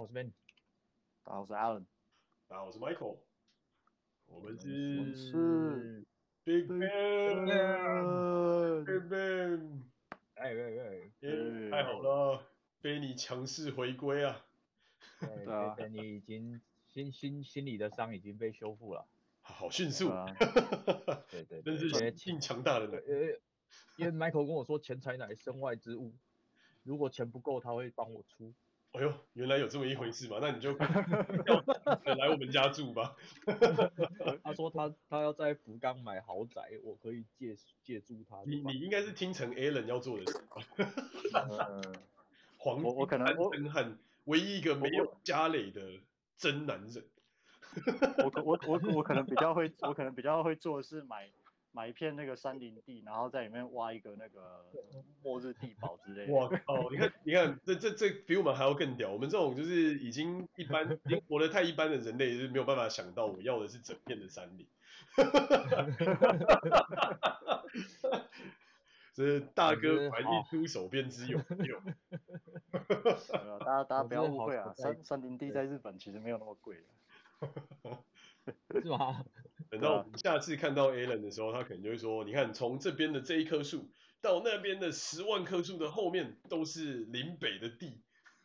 [0.00, 0.30] 我是 Ben，
[1.24, 1.84] 大家好，我是 Alan，
[2.46, 3.18] 大家好，我是 Michael，
[4.26, 6.06] 我们是
[6.44, 6.86] ，Big Ben，Big
[9.10, 9.82] Ben，
[10.34, 12.46] 哎哎哎，太好了，
[12.80, 14.46] 被你强势回归啊！
[15.18, 19.04] 对啊，你已经心心心里的伤已经被修复了，
[19.42, 20.10] 好迅速。
[20.10, 20.26] 啊！
[21.28, 22.86] 对对，真是挺强大的。
[22.86, 23.40] 呃，
[23.96, 26.14] 因为 Michael 跟我说钱财乃身外之物，
[26.84, 28.54] 如果钱不够，他会帮我出。
[28.98, 30.38] 哎呦，原来有这么一回事嘛？
[30.42, 30.72] 那你就
[32.04, 33.14] 要来我们家住吧。
[34.42, 38.42] 他说他他要在福冈买豪宅，我可以借借住他。
[38.44, 41.46] 你你应该是听成 Alan 要做的事吧？
[41.70, 41.94] 嗯，
[42.58, 45.80] 黄我我可能真汉，唯一一个没有家累的
[46.36, 47.04] 真男人。
[48.24, 51.30] 我我我我可能比较会，我可能比较会做的是买。
[51.72, 54.64] 买一片那个山林地，然后在里面挖一个那个
[55.22, 56.32] 末日地堡之类的。
[56.36, 56.90] 哇靠！
[56.90, 59.10] 你看，你看，这这这比我们还要更屌。
[59.10, 64.66] 我们这种就是已经一般，已经活得太一般的人类是没有办法想到，我要的是整片的山林。
[65.14, 67.64] 哈哈哈哈哈！
[69.14, 71.82] 这是大哥怀一出手便知有用。
[73.60, 76.82] 大家大家不要误会啊，山山林地在日本其实没有那么贵的。
[78.72, 79.24] 是吗？
[79.70, 83.90] 等到下次看到 Alan 的时候，他可能就会说：“你看，从这边的这一棵树
[84.20, 88.02] 到那边的十万棵树的后面，都是林北的地。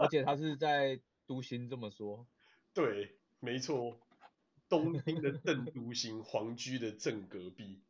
[0.00, 2.26] 而且他是在都心这么说。
[2.72, 4.00] 对，没错，
[4.68, 7.82] 东京的邓都心，皇居的正隔壁。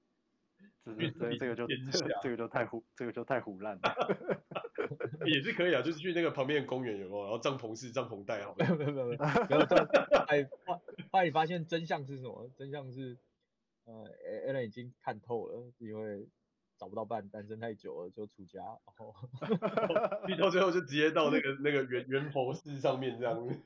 [0.84, 1.66] 这这这个就
[2.22, 3.94] 这个就太胡，这个就太唬烂了。
[5.26, 7.22] 也是可以啊，就是去那个旁边的公园有没有？
[7.24, 8.54] 然后帐篷是帐篷带好。
[8.58, 9.18] 没有没有没有没有。
[9.18, 9.76] 然后
[10.28, 10.48] 哎，
[11.10, 12.50] 后来你发现真相是什么？
[12.56, 13.18] 真相是，
[13.84, 14.04] 呃
[14.48, 16.28] ，Alan 已经看透了，因为
[16.76, 19.14] 找不到伴，单身太久了就出家，然后，
[20.26, 23.60] 逼到最后就直接到那个那个圆圆佛寺上面这样子。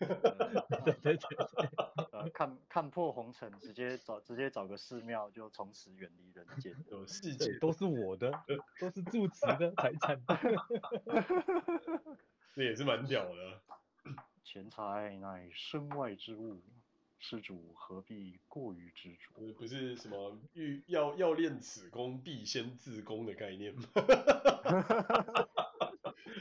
[0.85, 2.31] 对对对。
[2.35, 6.28] 看看破红尘，直接找直接找个寺庙，就从此远离
[6.91, 8.32] 有世界都是我的，
[8.81, 10.20] 都是住持的财产。
[12.54, 13.60] 这也是蛮屌的。
[14.44, 16.62] 钱财乃身外之物，
[17.19, 19.53] 施主何必过于执着？
[19.53, 23.82] 不是什么欲要要练此功，必先自宫的概念吗？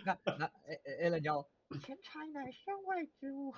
[0.06, 1.48] 那那哎哎，Alan 要
[1.82, 3.54] 钱财乃身外之物。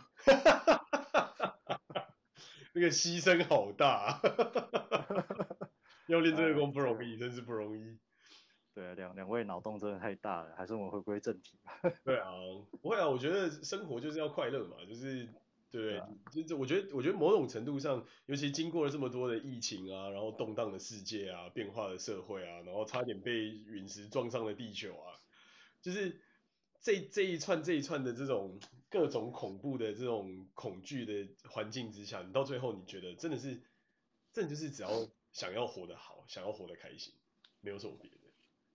[2.72, 4.20] 那个牺牲好大，
[6.10, 7.98] 要练这个功不容易，真是不容易。
[8.74, 11.72] 对啊，两两位脑洞真的太大了，还是我们回归正题吧。
[12.04, 12.32] 对啊，
[12.82, 15.28] 不会啊，我觉得生活就是要快乐嘛，就是
[15.72, 16.02] 对？
[16.32, 25.16] 就是我觉得，我觉得某种程度上，尤其经过了这么多的疫情啊，然后动荡的世界啊，变化的社会啊，然后差点被陨石撞上了地球啊，
[25.82, 26.22] 就是。
[26.82, 28.58] 这这一串这一串的这种
[28.90, 33.62] 各种恐怖的这种恐惧的环境之下，你到最后你觉得真的是，
[34.32, 34.90] 真的就是只要
[35.32, 37.14] 想要活得好，想要活得开心，
[37.62, 38.18] 没有什么别的，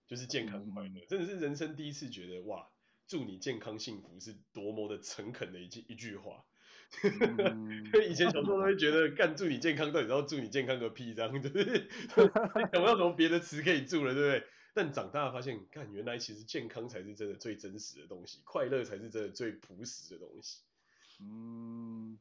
[0.07, 2.69] 就是健康快乐，真的是人生第一次觉得哇，
[3.07, 6.45] 祝你健康幸福是多么的诚恳的一句一句话。
[7.03, 11.49] 因为以前小时候都会觉得干祝你健康，到底要祝你健康个屁这样子，
[12.15, 12.29] 想
[12.69, 14.47] 不到什么别的词可以祝了，对不对？
[14.75, 20.61] 但长大发现，看原来其实健康才是真的最真实的东西，快乐才是真的最朴实的东西。
[21.19, 22.19] 嗯，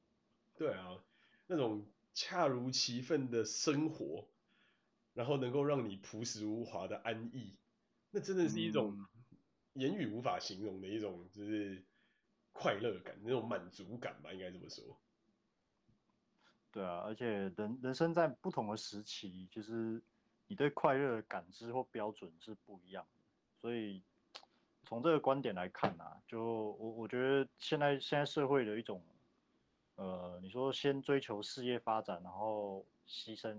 [0.56, 0.96] 对啊，
[1.46, 1.84] 那种
[2.14, 4.26] 恰如其分的生活，
[5.12, 7.54] 然后能够让你朴实无华的安逸，
[8.10, 9.06] 那真的是一种
[9.74, 11.84] 言语无法形容的一种，就是
[12.52, 14.98] 快乐感，那种满足感吧，应该这么说。
[16.72, 20.02] 对啊，而且人人生在不同的时期，就是。
[20.46, 23.20] 你对快乐的感知或标准是不一样的，
[23.62, 24.02] 所以
[24.84, 29.02] 从这个观点来看啊，就我我觉得现在现在社会的一种，
[29.96, 33.54] 呃，你说先追求事业发展，然后牺牲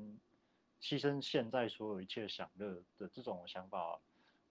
[0.81, 3.99] 牺牲现在所有一切享乐的这种想法，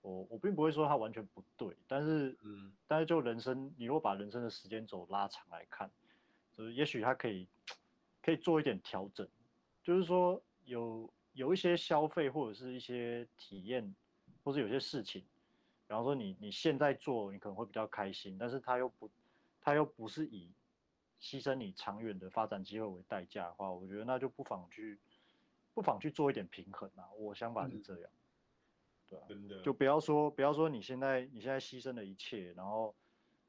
[0.03, 5.91] 我我并不会说它完全不对，但是嗯，但是就人生，你如果把人生的时间轴拉长来看，
[6.57, 7.47] 就是也许它可以
[8.23, 9.29] 可以做一点调整，
[9.83, 11.09] 就是说有。
[11.35, 13.93] 有一些消费或者是一些体验，
[14.45, 19.11] 或者有些事情，比方说你你现在做，你可能会比较开心，但是它又不，
[19.61, 20.49] 它又不是以
[21.25, 25.01] 牺牲你长远的发展机会为代价的话，我觉得那就不妨去，
[25.73, 27.11] 不妨去做一点平衡啊。
[27.17, 28.11] 我想法是这样，
[29.09, 32.95] 对啊，真的，就不要说不要说你现在你现在牺牲了一切，然后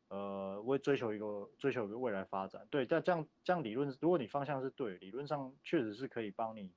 [0.08, 6.72] 呃为追求一个追求一个未来发展，对，但这样这样理论，如果你方向是对，理论上确实是可以帮你。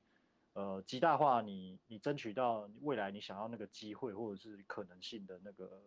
[0.55, 5.81] 呃，极大化你你争取到未来你想要那个机会或者是可能性的那个，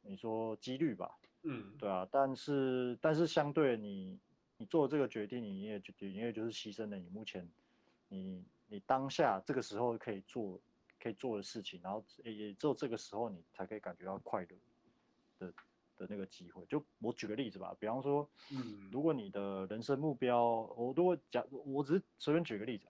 [0.00, 4.18] 你说几率吧，嗯，对啊，但是但是相对你
[4.58, 7.48] 你做这个决定，你也就你也就是牺牲了你目前
[8.08, 10.60] 你你当下这个时候可以做
[11.00, 14.48] 可以做的事情，然后也也只有这个时候你才可以感觉到快乐
[15.38, 15.52] 的
[15.96, 16.64] 的那个机会。
[16.66, 20.44] 就我举个例子吧，比方说，嗯，如果你的人生目标，
[20.76, 22.86] 我如果假我只是随便举个例子，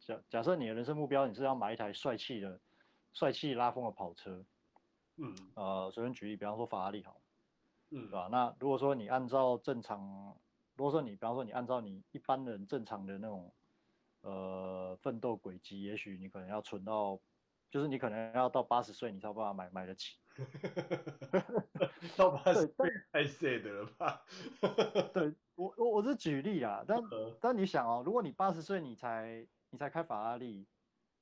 [0.00, 2.60] 假假设你的人生目标你是要买一台帅气的
[3.14, 4.44] 帅气拉风的跑车。
[5.16, 7.20] 嗯，呃，随便举例，比方说法拉利好，
[7.94, 8.28] 嗯，对吧？
[8.30, 10.36] 那如果说你按照正常，
[10.74, 13.54] 如果说你，比方说你按照你一般人正常的那种，
[14.22, 17.20] 呃，奋斗轨迹，也许你可能要存到，
[17.70, 20.18] 就是你可能要到八十岁，你才有办法买买得起。
[22.16, 24.24] 到八十岁太 sad 了吧？
[25.14, 27.00] 对我我我是举例啊，但
[27.40, 30.66] 但你想哦，如果你八十岁你才你才开法拉利。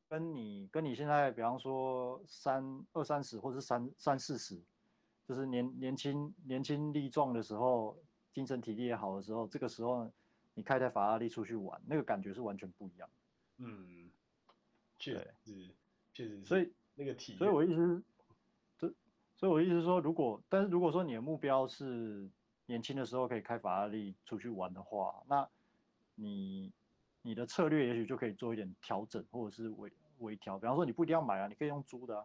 [0.09, 4.63] 跟你跟你现在，比方说三二三十，或者是三三四十，
[5.27, 7.97] 就是年年轻年轻力壮的时候，
[8.33, 10.11] 精神体力也好的时候，这个时候
[10.55, 13.09] 你开台法拉利出去玩，那个感觉是完全不一样。
[13.59, 14.11] 嗯，
[14.99, 15.69] 确实是，
[16.13, 16.45] 确实。
[16.45, 18.03] 所以那个体，所以我意思是，
[18.79, 18.95] 这，
[19.37, 22.29] 所以我意思是说，如果但是如果说你的目标是
[22.67, 25.49] 年轻的时候可以开法拉利出去玩的话，那
[26.15, 26.73] 你
[27.23, 29.93] 你的策略也许就可以做一点调整，或者是微。
[30.19, 32.25] 微调，比方说你不一定要买啊，你可以用租的啊，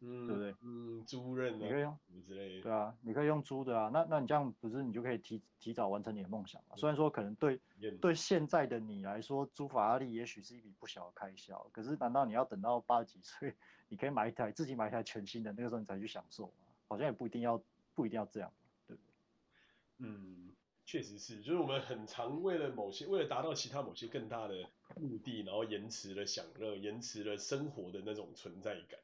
[0.00, 0.54] 嗯，对不对？
[0.62, 6.76] 嗯，租赁啊，你可以用之类的，对啊，你可以用租的啊，那那你这样不是你就可以提提早完成你的梦想嘛？
[6.76, 7.60] 虽然说可能对
[8.00, 13.54] 对现在的你来说，租法拉利也许是一笔不小的开销，可是难道你要等到八十几岁，
[13.88, 16.52] 你可以买一台自己买一台全新的，那个时候你才去享受吗？
[16.88, 17.62] 好像也不一定要
[17.94, 18.52] 不一定要这样，
[18.86, 20.08] 对不对？
[20.08, 20.52] 嗯。
[20.86, 28.98] 确实是，就是我们很常为了某些，为了达到其他某些更大的目的，然后延迟了享乐，延迟了生活的那种存在感。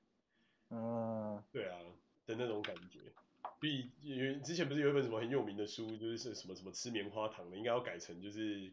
[0.71, 1.79] 嗯，对啊，
[2.27, 3.01] 的那种感觉。
[3.61, 8.73] 所以因为之前不是有一本什么很有名的书，就是是什么什么吃棉花糖的，应该要改成就是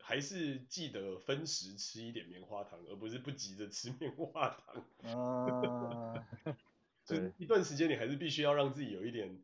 [0.00, 4.84] 还是记得分时吃一点棉花糖，而不是不急着吃 棉花糖。
[5.02, 6.26] 啊，
[7.04, 9.42] 就一段时间你还是必须要让自己有一点。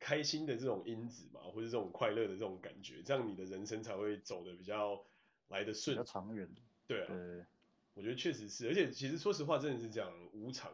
[0.00, 5.02] 开心的这种因子嘛，或者这种快乐的这种感觉，这样你的人生才会走得比较
[5.48, 6.46] 来的顺，比较长远。
[6.86, 7.46] 对啊，对
[7.94, 10.70] 我觉得确实是，而且其实说实话，真的是这样无常，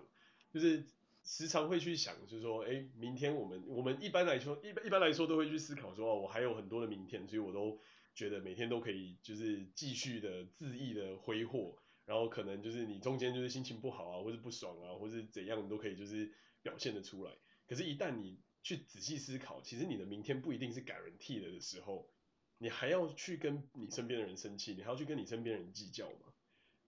[0.53, 0.85] 就是
[1.25, 7.81] 时常会去想，就是说，哎，明天我们我们一般来说，一般一般来说都会去思考说，哦，我还有很多的明天，所以我都
[8.15, 16.33] 觉得每天都可以就是继续的恣意的挥霍，然后可能就是你中间就是心情不好啊，或是不爽啊，或是怎样，你都可以就是
[16.63, 17.33] 表现得出来。
[17.69, 22.11] 可是，一旦你去仔细思考，其实你的明天不一定是 guarantee 的的时候，
[22.59, 26.35] 你还要去跟你身边的人生气，你还要去跟你身边人计较吗？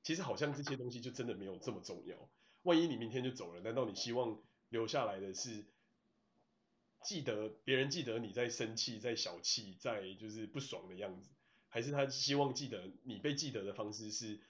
[0.03, 2.29] 其实好像这些东西就真的没有这么重要。
[2.63, 5.65] 万一你明天就走了，难道你希望留下来的是
[7.03, 11.31] 记得别人记得你在生气、在小气、在就是不爽的样子，
[11.69, 14.41] 还是他希望记得你被记得的方式是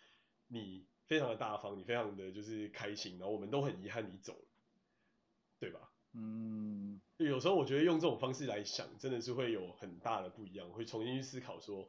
[0.49, 4.49] 你非常的大方，你非常的就是开心，然后我们都很遗憾你走了，
[5.59, 5.91] 对吧？
[6.15, 11.89] 嗯，有时候我觉得用这种方式来想，真的是会有很大的不一样，会重新去思考说，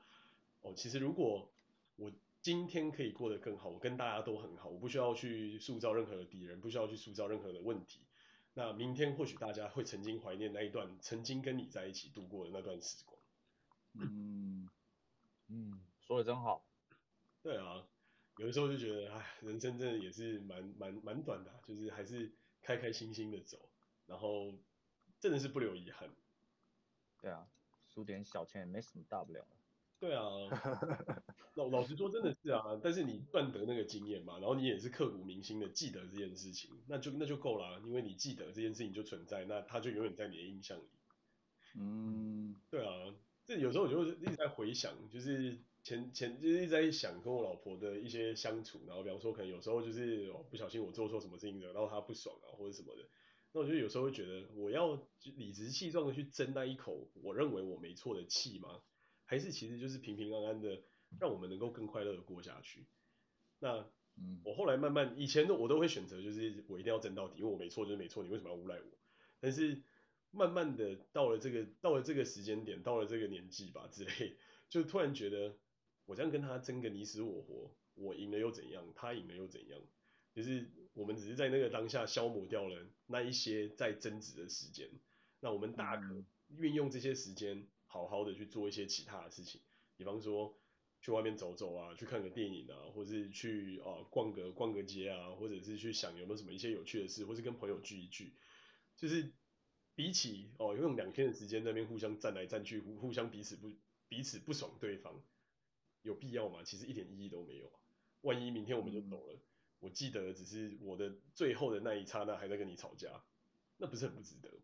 [0.62, 1.52] 哦，其实如果
[1.98, 2.10] 我
[2.44, 8.02] 今天可以过得更好，我跟大家都很好，我不需要去塑造任何的敌人，不需要去塑造任何的问题，
[8.54, 13.18] 那明天或许大家会曾经怀念那一段曾经跟你在一起度过的那段时光。
[13.94, 14.70] 嗯
[15.48, 16.66] 嗯， 说的真好。
[17.42, 17.88] 对啊，
[18.36, 22.30] 有的时候就觉得，哎，人生真的也是蛮蛮蛮短的，就是还是
[22.62, 23.58] 开开心心的走。
[24.06, 24.54] 然后
[25.22, 26.10] 真的是不留遗憾。
[27.22, 27.48] 对啊，
[27.88, 29.48] 输点小钱也没什么大不了。
[30.04, 30.26] 对啊，
[31.56, 40.84] 老老实说真的是啊，但是你赚得那个经验嘛，然后你也是刻骨铭心的记得这件事情，那就那就够了，因为你记得这件事情就存在，那它就永远在你的印象里。
[41.78, 53.04] 嗯，对啊，这有时候我就一直在回想，就是前前就是一直在想跟我老婆的一些相处，然后比方说可能有时候就是哦不小心我做错什么事情惹到她不爽啊或者什么的。
[53.54, 55.00] 那我就有时候会觉得，我要
[55.38, 58.82] 理直气壮的去争那一口我认为我没错的气吗？
[59.34, 60.84] 还是其实就是平平安安的，
[61.20, 62.86] 让我们能够更快乐的过下去？
[63.58, 63.84] 那，
[64.44, 68.86] 我后来慢慢，以前的我都会选择，就是我一定要争到底，因为我没错就是没错，你为什么要诬赖我？
[69.40, 69.82] 但是
[70.30, 74.36] 慢慢的到了这个到了这个时间点，到了这个年纪吧之类，
[74.70, 75.58] 就突然觉得，
[76.06, 78.86] 我这样跟他争个你死我活，我赢了又怎样？
[78.94, 79.82] 他赢了又怎样？
[80.36, 84.92] 就是我们只是在那个当下消磨掉了那一些在争执的时间，
[85.40, 86.24] 那我们大可
[86.56, 89.62] 运用这些时间，好好的去做一些其他的事情，
[89.96, 90.58] 比方说
[91.00, 98.34] 去外面走走啊，去看个电影啊，或是去啊逛个逛个街啊，或者是去想有没有什么一些有趣的事，或是跟朋友聚一聚，
[98.98, 99.32] 就是
[99.94, 103.72] 比起哦用两天的时间那边互相站来站去，互互相彼此不
[104.08, 105.22] 彼此不爽对方，
[106.02, 106.64] 有必要吗？
[106.64, 107.72] 其实一点意义都没有。
[108.22, 109.42] 万一明天我们就走了，嗯、
[109.82, 113.24] 我记得只是我的最后的那一刹那还在跟你吵架，
[113.78, 114.64] 那不是很不值得吗？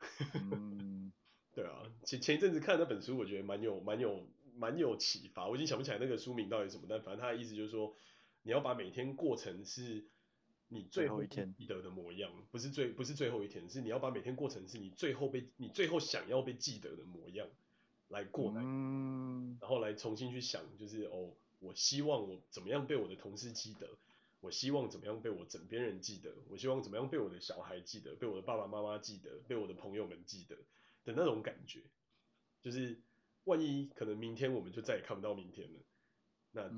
[0.34, 1.12] 嗯、
[1.58, 4.24] 对啊，前前一阵子看那本书，我觉得蛮有蛮有
[4.54, 5.48] 蛮有启发。
[5.48, 7.92] 我已经想不起来那个书名到底是什么，但反正他的意思就是说，
[8.44, 10.04] 你要把每天过成是。
[10.70, 17.48] 你最后一天记得的模样，不是最不是最后一天，是你要把每天过成是你最后被你最后想要被记得的模样
[18.08, 23.88] 来过来，嗯、然后来重新去想，就是哦，我希望我怎么样被我的同事记得，
[24.42, 30.58] 我希望怎么样被我枕边人记得，我希望怎么样被我的小孩记得，被我的爸爸妈妈记得，被我的朋友们记得
[31.08, 31.82] 的那种感觉，
[32.60, 33.00] 就是
[33.44, 35.80] 万一可能明天我们就再也看不到明天了，
[36.52, 36.68] 那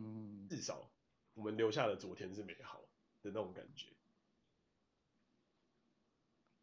[0.49, 0.89] 至少
[1.35, 2.81] 我们留下的昨天是美好
[3.23, 3.89] 的那种感觉，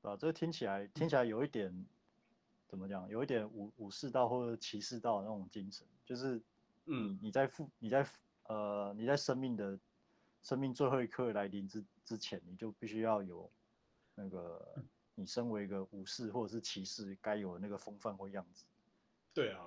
[0.02, 1.86] 啊，这个听起来听起来有一点
[2.70, 3.10] 怎么讲？
[3.10, 6.42] 有一点武武士道或者骑士道的那种精神，就是，
[6.86, 8.08] 嗯，你在复你在
[8.44, 9.78] 呃你在生命的
[10.42, 13.52] 生命最后一刻来临之之前，你就必须要有
[14.16, 14.86] 那个
[15.18, 18.66] 你身为一个武士或者是骑士该有的那个风范或样子。
[19.34, 19.66] 对啊，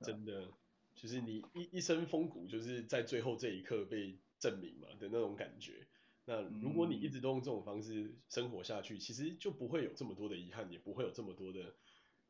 [0.00, 0.48] 真的，啊、
[0.94, 5.86] 就是你一一身风骨，就是在最后这一刻被证明嘛的那种感觉。
[6.24, 11.74] 那如果你一直都用这种方式生活下去，其实就不会有这么多的遗憾，也不会有这么多的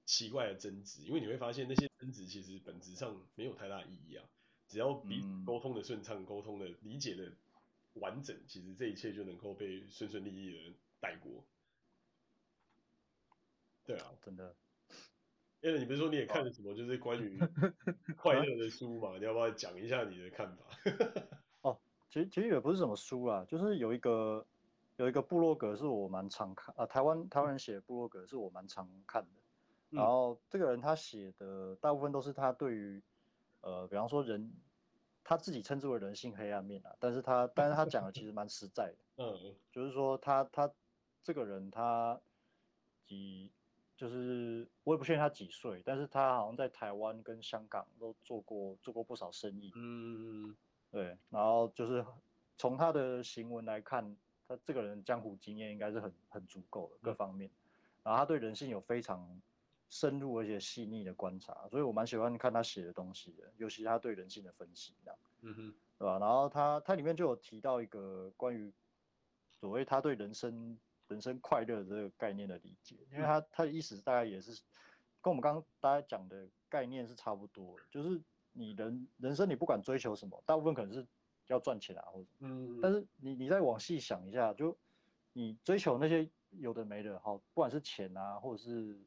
[0.07, 4.25] 奇怪的争执，因为你会发现那些争执其实本质上没有太大意义啊。
[4.67, 7.33] 只要彼此沟通的顺畅，沟通的理解的
[7.95, 11.45] 完整，其实这一切就能够被顺顺利利的带过。
[13.91, 14.55] 对啊，真的。
[15.63, 17.39] 因为你不是说你也看了什么就是关于
[18.17, 19.17] 快乐的书嘛？
[19.19, 20.65] 你要不要讲一下你的看法？
[21.63, 21.79] 哦
[22.09, 24.47] 其实其实也不是什么书啦，就是有一个
[24.97, 29.41] 有一个部落格是我蛮常看啊，台湾台湾人写的部落格是我蛮常看的。
[29.91, 33.03] 然后这个人他写的大部分都是他对于
[33.61, 34.53] 呃，比方说人
[35.25, 39.05] 他自己称之为人性黑暗面啊，但是他但是他讲的其实蛮实在的。
[39.23, 40.73] 嗯，就是说他他
[41.23, 42.19] 这个人他
[43.05, 43.51] 几
[44.01, 49.71] 就是我也不确定他几岁，但是他好像在台湾跟香港都做过做过不少生意。
[49.75, 50.57] 嗯。
[50.91, 52.03] 对，然后就是
[52.57, 54.17] 从他的行文来看，
[54.49, 57.53] 他这个人江湖经验应该是很很足够的各方面，嗯、
[58.05, 59.43] 然后他对人性有非常
[59.91, 66.19] 深入而且细腻的观察，所以我蛮喜欢看他写的东西的，尤其他对人性的分析这样，嗯哼，对吧？
[66.19, 68.73] 然后他他里面就有提到一个关于
[69.61, 70.79] 所谓他对人生
[71.11, 74.59] 人生快乐的这个概念的理解，因为他他的意思大概也是
[75.21, 78.19] 跟我们刚刚大家讲的概念是差不多的，就是。
[78.53, 81.07] 你人人生你不管追求什么，大部分可能是
[81.47, 84.77] 要赚钱啊，或者嗯，但是你你再往细想一下，就
[85.33, 88.99] 你追求那些有的没的，好，不管是钱啊，或者是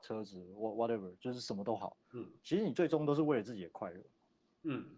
[0.00, 4.00] 车子，whatever，就是什么都好，嗯，其实你最终都是为了自己的快乐，
[4.62, 4.96] 嗯，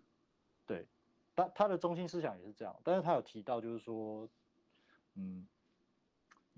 [0.66, 0.86] 对，
[1.34, 4.28] 他他的中心思想也是这样，但是他有提到就是说，
[5.14, 5.48] 嗯，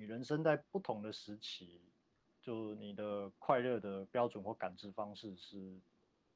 [0.01, 1.79] 你人生在不同的时期，
[2.41, 5.79] 就你的快乐的标准或感知方式是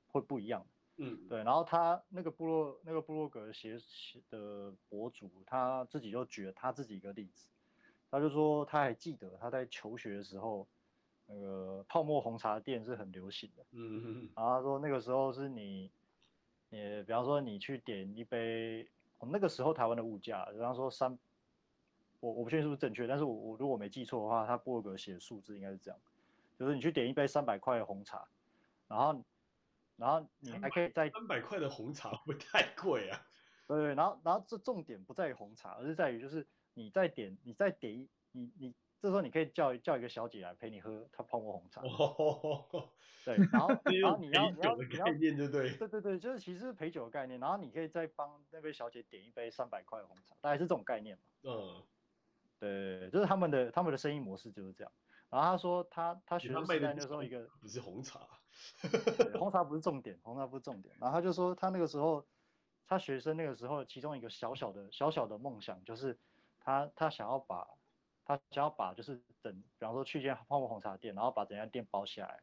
[0.06, 0.66] 会不一样的。
[1.02, 7.48] 嗯，对，然后他那个部落那个部落格写写的博主，他自己就举了他自己一个例子，
[8.10, 10.68] 他就说他还记得他在求学的时候，
[11.24, 15.90] 那个泡沫红茶店是很流行的，嗯嗯，然后他说那个时候是你，
[16.68, 18.86] 你比方说你去点一杯，
[19.20, 21.18] 哦、那个时候台湾的物价，比方说三，
[22.24, 26.00] 我我不确定是不是正确，但是我我如果没记错的话，他部落格写的数字应该是这样，
[26.58, 28.26] 就是你去点一杯三百块的红茶，
[28.88, 29.22] 然后。
[29.96, 33.26] 然后你还可以再三百块的红茶会不会太贵啊？
[33.68, 41.80] 对 对，然后然后这重点不在于红茶，而是在于就是你再点你再点一你你这时候你可以叫叫一个小姐来陪你喝她泡沫红茶。
[41.82, 42.88] 哦。
[43.24, 43.68] 对，然后
[44.02, 45.70] 然后你要你要你要概念就对。
[45.76, 51.22] 对对对，就是其实是陪酒的概念，然后你可以再帮那位小姐点一杯三百块的红茶，大概是这种概念嘛。
[51.44, 51.84] 嗯。
[52.58, 54.92] 对，就是他们的他们的生意模式就是这样。
[55.30, 58.20] 然后他说他他学生时代那时候一个不是红茶。
[59.36, 60.94] 红茶不是重点，红茶不是重点。
[61.00, 62.24] 然后他就说，他那个时候，
[62.86, 66.16] 他学生那个时候，其中一个小小的小小的梦想，就是
[66.60, 67.66] 他他想要把，
[68.24, 72.42] 他想要把，就是等，比方说去一间泡沫红茶店，然后把整家店包起来，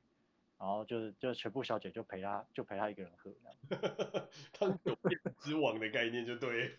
[0.60, 4.28] 然后就是就全部小姐就陪他，就陪他一个人喝，这样。
[4.52, 6.78] 他是酒店之王的概念就对。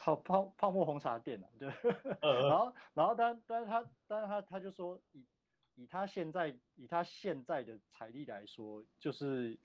[0.00, 1.68] 泡泡泡沫红茶店啊，对。
[2.48, 5.24] 然后然后但但是他但是他他就说以。
[5.76, 9.58] 以他现在以他现在的财力来说，就是，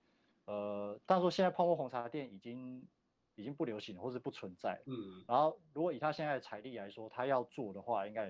[0.46, 2.88] 呃，他说现在泡沫红茶店已经
[3.36, 4.82] 已经不流行了，或是不存在。
[4.86, 5.26] 嗯。
[5.28, 8.28] 然后如果以他现在的财力来说，他要做的话，应该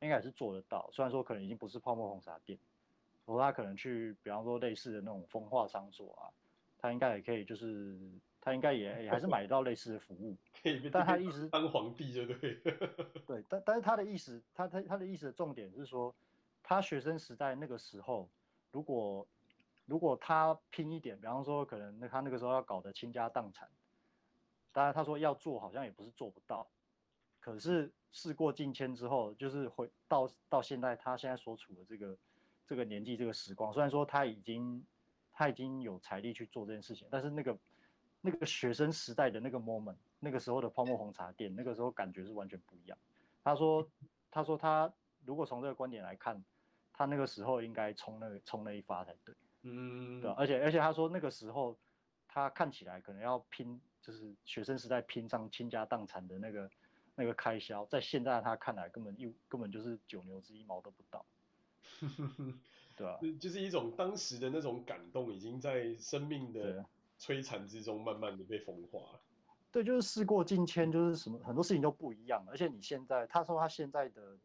[0.00, 0.88] 应该也是做得到。
[0.94, 2.58] 虽然说可能已经不是泡沫红茶店，
[3.26, 6.32] 不过他可能去，比方说类似的那种风化场所啊，
[6.78, 7.98] 他应该也可以，就是
[8.46, 10.36] 他应该也也还是买到类似的服务。
[10.92, 12.54] 但他意思当皇帝就对。
[13.26, 16.14] 对，但但是他的意思，他他他的意思的重点是说，
[16.62, 18.28] 他学生时代那个时候，
[18.70, 19.26] 如果
[19.84, 23.68] 如果他拼一点，比方说可能那他那个时候要搞得倾家荡产，
[24.72, 26.68] 当然他说要做好像也不是做不到，
[27.40, 32.16] 可是事过境迁之后，就是回到到现在他现在所处的这个
[32.68, 34.84] 这个年纪这个时光，虽然说他已经
[35.32, 37.58] 他已经有财力去做这件事情，但是那个
[38.26, 42.98] 那个学生时代的那个 moment，那个时候的泡沫红茶店，那个时候感觉是完全不一样。
[43.44, 43.88] 他说
[44.32, 44.92] 他说他
[45.24, 46.42] 如果从这个观点来看，
[46.92, 49.32] 他那个时候应该冲那个冲那一发才对。
[49.62, 51.76] 嗯，对，而且而且他说那个时候
[52.26, 56.70] 他看起来可能要拼，就是学生时代拼上倾家荡产的那个
[57.14, 61.24] 那个开销，在现在他看来根本一根本就是九牛之一毛都不到，
[62.96, 66.84] 对啊，就是一种当时的那种感动，已经在生命的
[67.18, 69.20] 摧残之中慢慢的被风化。
[69.70, 74.38] 对，就是事过境迁，就是什么很多事情都不一样，而且你现在他说他现在的。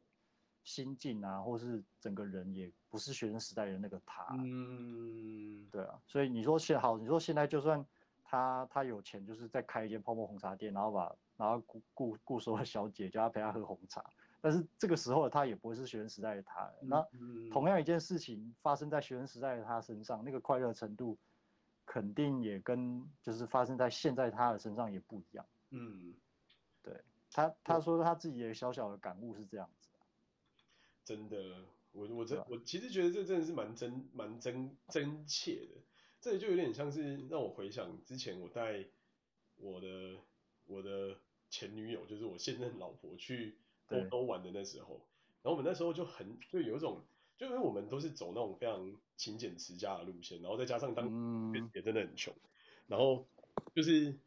[0.64, 7.84] 心境啊，或是整个人也不是学生时代的那个他，嗯，对啊，所以你说现好，你说现在就算
[8.24, 14.06] 他他有钱，就是在开一间泡沫红茶店，然后把然后雇雇雇所有小姐叫他陪他喝红茶，
[14.40, 16.72] 但是这个时候的他也不会是学生时代的他。
[16.82, 17.04] 那
[17.52, 21.18] 同样一件事情发生在学生时代的他身上，那个快乐程度
[21.92, 25.46] 肯定也跟就是发生在现在他的身上也不一样。
[25.72, 26.14] 嗯，
[26.82, 29.90] 对他他说他自己的小小的感悟是这样子。
[31.04, 35.82] 真的，我我真我其实觉得这真的是蛮真蛮真真切的，
[36.22, 38.86] 这就有点像是让我回想之前我带
[39.58, 40.18] 我的
[40.68, 41.18] 我的
[41.50, 43.58] 前女友，就是我现任老婆去
[43.90, 45.02] 欧洲玩的那时候，
[45.44, 47.04] 然后我们那时候就很就有一种，
[47.42, 52.32] 就因为我们都是走那种非常勤俭持家的路线，然后再加上当时也真的很穷，
[52.86, 53.28] 然后
[53.74, 54.20] 就是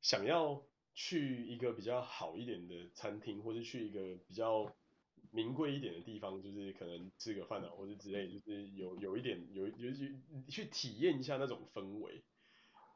[0.00, 0.62] 想要
[0.94, 4.74] 去一个比较好一点的餐厅，或是去一个比较。
[5.30, 10.16] 名贵一点的地方，就是可能吃个饭啊，或者之类，就是有有一点有有去
[10.48, 12.22] 去体验一下那种氛围。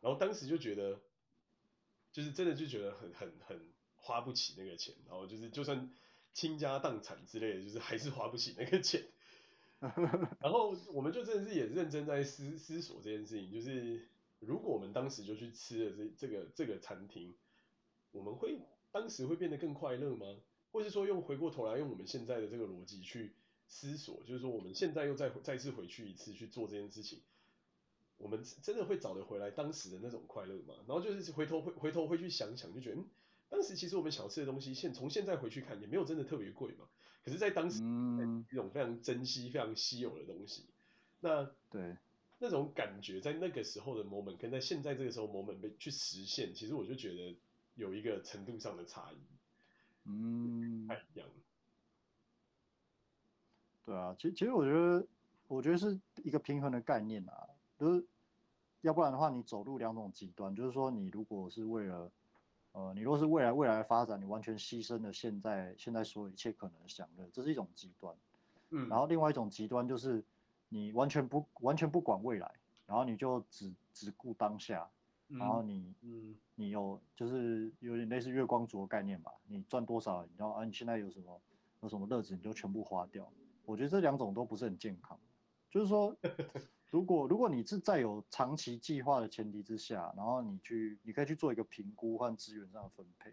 [0.00, 1.00] 然后当时就觉得，
[2.12, 3.60] 就是真的就觉得很很很
[3.96, 5.90] 花不起那个钱，然后就是就算
[6.32, 9.02] 倾家荡产之类的，就是还是花不起那个钱。
[10.40, 14.08] 然后我们就真的是也认真在思思索这件事情，就是
[14.40, 17.34] 如果我们当时就去吃了这这个这个餐厅，
[18.10, 18.58] 我们会
[18.90, 20.26] 当时会变得更快乐吗？
[20.72, 23.32] 或是说用回过头来用我们现在的这个逻辑去
[23.68, 27.20] 思索，就是说我们现在又再再次回去一次去做这件事情，
[28.18, 30.74] 我们真的会找得回来当时的那种快乐吗？
[30.86, 33.06] 然后就是回头回回头会去想想，就觉得嗯，
[33.48, 36.86] 当时其实我们想吃的东西，现从现在回去看也没有真的特别贵嘛。
[37.24, 40.66] 可是，在当时嗯一种非常珍惜、非常稀有的东西，
[41.20, 41.96] 那对
[42.38, 47.36] 那种感觉，在那个时候的 moment 跟在现在这个时候 moment 被去实现，其实我就觉得
[47.74, 49.16] 有一个程度上的差异。
[50.04, 51.34] 嗯，太一样了。
[53.84, 55.06] 对啊，其实其实我觉得，
[55.48, 58.06] 我觉得是一个平衡的概念啊，就是
[58.80, 62.10] 要不然的话，你走路两种极端，就是说你如果是为了，
[62.78, 68.14] 呃，你如果是未来未来的发展，你完全牺牲了现在现在所有一切可能的享乐，这是一种极端。
[68.70, 70.22] 嗯，然后另外一种极端就是
[70.68, 72.48] 你完全不完全不管未来，
[72.86, 74.88] 然后你就只只顾当下。
[75.26, 79.30] 然后你，嗯，你有就是有点类似月光族的概念吧？
[79.46, 81.38] 你赚多少，然后啊，你现在有什么
[81.82, 83.28] 有什么乐子，你就全部花掉。
[83.66, 85.18] 我觉得这两种都不是很健康。
[85.68, 86.16] 就是说，
[86.90, 93.30] 如果如果你是在有长期计划的前提之下，然后你去，你可以去做一个评估和资源上的分配，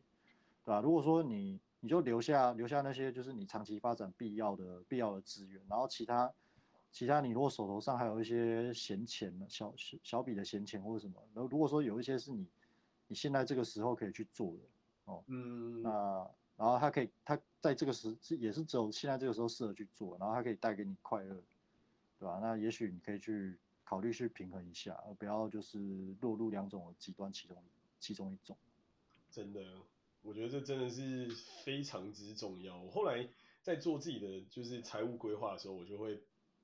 [0.64, 0.82] 对吧？
[0.82, 6.34] 如果说你你就留下留下那些就是你长期发展必要的必要的资源，然后其他。
[6.92, 12.48] 其他你如果手头上还有一些闲钱，小小小笔的闲钱或者什么，然后如果说有一些是你
[13.08, 14.60] 你现在这个时候可以去做的
[15.04, 15.92] 哦，嗯，那
[16.56, 21.36] 然后它可以它在这个时是也是只有现在这个时候适合去做，然后它可以带给你快乐，
[22.26, 22.40] 对吧？
[22.42, 27.64] 那也许你可以去考虑去平衡一下，而不要就是落入两种极端其中
[28.00, 28.58] 其中一种。
[29.30, 29.62] 真的，
[30.24, 31.30] 我觉得这真的是
[31.64, 32.82] 非常之重要。
[32.82, 33.28] 我后来
[33.62, 36.22] 在做自己的就是财务规划的时候，我就会。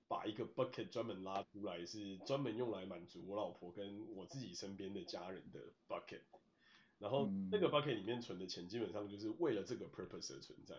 [0.07, 6.19] 把一个 bucket 专门拉出来，是专门用来满足我老婆跟我自己身边的家人的 bucket。
[6.99, 10.75] 然后那个 bucket 里面存的钱，基本上就是为了这个 purpose 而存在。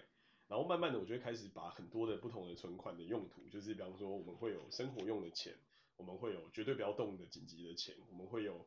[0.49, 5.55] 然后慢慢的，我就会开始把很多的不同的存款的用途，就是比方说我们会有生活用的钱，
[5.97, 8.67] 我们会有绝对不要动的紧急的钱，我们会有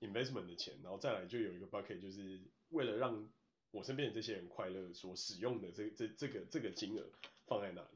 [0.00, 3.28] investment 的钱，然后再来就有一个 bucket，就是为了让
[3.70, 7.04] 我身边的这些人快乐所使用的这这这个这个金额。
[7.48, 7.88] 放在那里。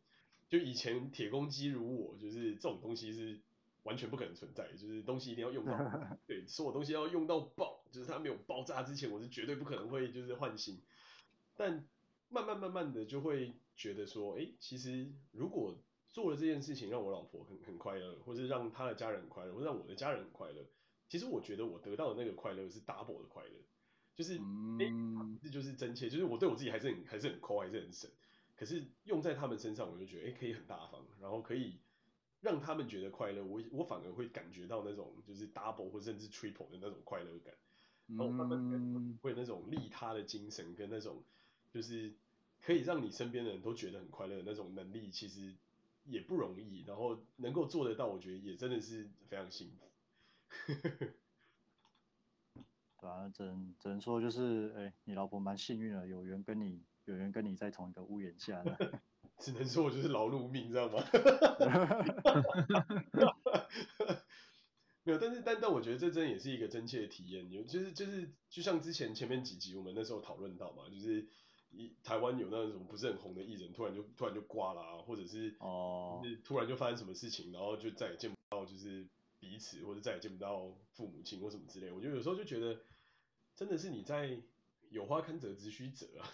[0.49, 3.41] 就以前铁公鸡如我，就是这种东西是
[3.83, 5.77] 完全不可能存在，就是东西一定要用到，
[6.25, 10.81] 对，所有东西要用到爆，就是它没有爆炸之前，我是绝对不可能会就是换新。
[11.57, 11.85] 但
[12.31, 15.77] 慢慢慢慢的就会觉得说，哎，其实如果
[16.09, 20.65] 做了这件事情让我老婆很很快乐，或是让她的家人很快乐，或是让我的家人很快乐，
[21.09, 23.51] 其实我觉得我得到的那个快乐是 double 的快乐，
[24.15, 24.39] 就是
[24.79, 24.87] 哎，
[25.43, 28.09] 这就是真切，就是我对我自己还是很还是很抠，还是很省，
[28.57, 31.81] 可是用在他们身上，我就觉得哎，可以很大方，然后可以
[32.41, 37.55] 让他们觉得快乐，我我反而会感觉到那种就是 double 或甚至 triple 的那种快乐感，
[38.07, 41.25] 然后慢慢会那种利他的精神跟那种。
[41.73, 42.13] 就是
[42.61, 45.55] 可以让你身边的人都觉得很快乐的那种能力，其实
[46.05, 46.85] 也不容易。
[46.87, 49.89] 然后能够做得到，我觉得也真的是非常幸福。
[53.01, 59.01] 对啊，只能只能说就是，哎、欸，你老婆蛮幸运的，有缘跟你有缘跟你在同一个屋檐下的。
[59.39, 61.03] 只能说我就是劳碌命，知道吗？
[65.03, 67.51] 没有，但是但但我觉得这真的也是一个真切的体验。
[67.51, 71.27] 有就是就是就像之前前面几集我们那时候讨论到嘛，就是。
[71.73, 79.07] 一台湾有那种不是很红的艺人，突然就突然就挂了啊，或者是哦，是突然就发生什么事情，然后就再也见不到就是
[79.39, 81.93] 彼此，或者再也见不到父母亲或什么之类。
[81.93, 82.81] 我觉得有时候就觉得，
[83.55, 84.41] 真的是你在
[84.91, 86.29] 有花堪折直须折啊，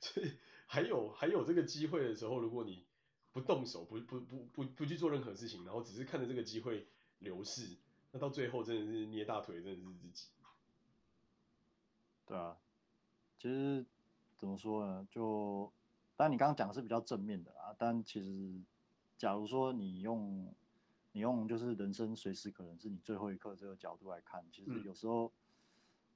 [0.00, 0.32] 所 以
[0.66, 2.84] 还有还有这个机会的时候，如果你
[3.32, 6.86] 不动手，不不不不不去做任何事情，然后只是看着这个机会
[7.20, 7.76] 流逝，
[8.10, 10.26] 那到最后真的是捏大腿，真的是自己。
[12.26, 12.58] 对啊。
[13.38, 13.84] 其实
[14.42, 15.06] 怎么说呢？
[15.08, 15.72] 就
[16.16, 18.60] 当然你刚刚讲的是比较正面的啊，但其实
[19.16, 20.52] 假如说你用
[21.12, 25.30] 你用就是人生随时可能是你最后一刻这个角度来看，其实有时候、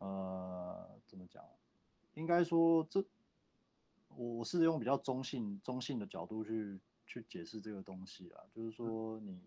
[0.00, 1.44] 嗯、呃怎么讲？
[2.14, 3.04] 应该说这
[4.16, 9.40] 我是用比较中性中性的角度去去解释这个东西啊，就是说你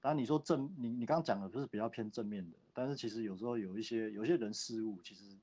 [0.00, 5.38] 当然你说正你你刚刚讲的就是比较偏正面的，但是其实有时候有一些有一些人事物其实。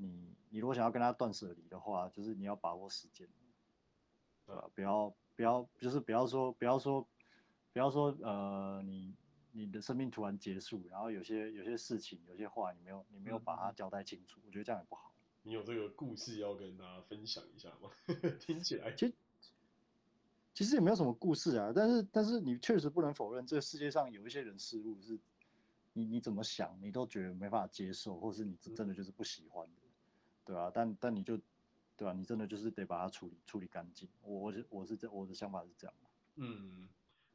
[0.00, 3.28] 你你如果想要跟他断舍离的话，就是你要把握时间，
[4.46, 4.70] 对吧？
[4.74, 7.06] 不要不要就是不要说不要说
[7.72, 9.14] 不要说呃你
[9.52, 15.12] 你的生命突然结束，然后有些有些事情有些话你没有你没有把它交代清楚，嗯、我觉得这样也不好。
[15.42, 17.90] 你有这个故事要跟大家分享一下吗？
[18.40, 19.14] 听起来其实
[20.54, 25.18] 其实也没有什么故事啊，但是但是你确实不能否认，这个世界上有一些人事物是
[25.92, 29.79] 你你怎么想你都觉得没办法接受，或是你真的就是不喜欢的。
[30.50, 31.38] 嗯对啊，但但你就，
[31.96, 34.08] 对啊，你真的就是得把它处理处理干净。
[34.22, 35.94] 我我是我是这我的想法是这样。
[36.36, 36.88] 嗯，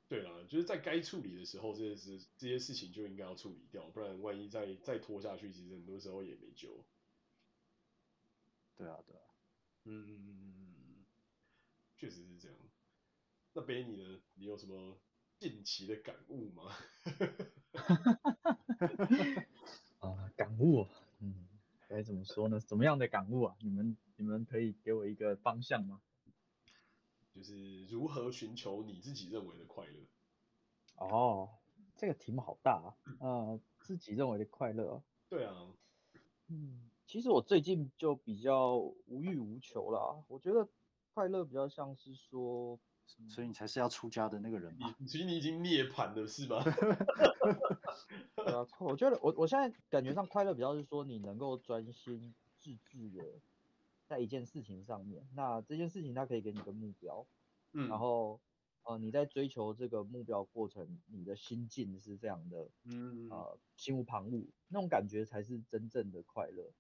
[0.10, 6.84] 对啊，就是在该处理的时候，这些事这些事情就应该要处理掉，不然万一再再拖下去，其实很多时候也没救。
[8.78, 9.22] 对啊，对啊。
[9.86, 11.06] 嗯嗯嗯嗯，
[11.96, 12.58] 确实是这样。
[13.54, 14.20] 那贝你呢？
[14.34, 14.98] 你有什么
[15.40, 16.76] 近期的感悟吗？
[20.00, 21.05] 啊，感悟，嗯。
[21.96, 22.60] 该怎么说呢？
[22.60, 23.56] 怎么样的感悟啊？
[23.62, 26.02] 你们你们可以给我一个方向吗？
[27.34, 30.02] 就是如何寻求你自己认为的快乐？
[30.98, 31.50] 哦，
[31.96, 32.92] 这个题目好大啊！
[33.22, 35.02] 呃，自己认为的快乐。
[35.30, 35.56] 对啊。
[36.48, 40.22] 嗯，其实我最近就比较无欲无求啦。
[40.28, 40.68] 我觉得
[41.14, 42.78] 快乐比较像是说。
[43.28, 44.96] 所以你才是要出家的那个人吗？
[45.08, 46.64] 其实你已经涅槃了，是吧？
[48.36, 53.24] 对啊，我觉得我我现在感觉上快乐比较是说你能够专心致志的
[54.08, 57.26] 在一件事情上面，那这件事情它可以给你个目标，
[57.74, 58.40] 嗯，然后
[58.84, 66.72] 呃你在追求这个目标过程，你的心境是这样的，嗯呃心无旁骛，那种感觉才是真正的快乐。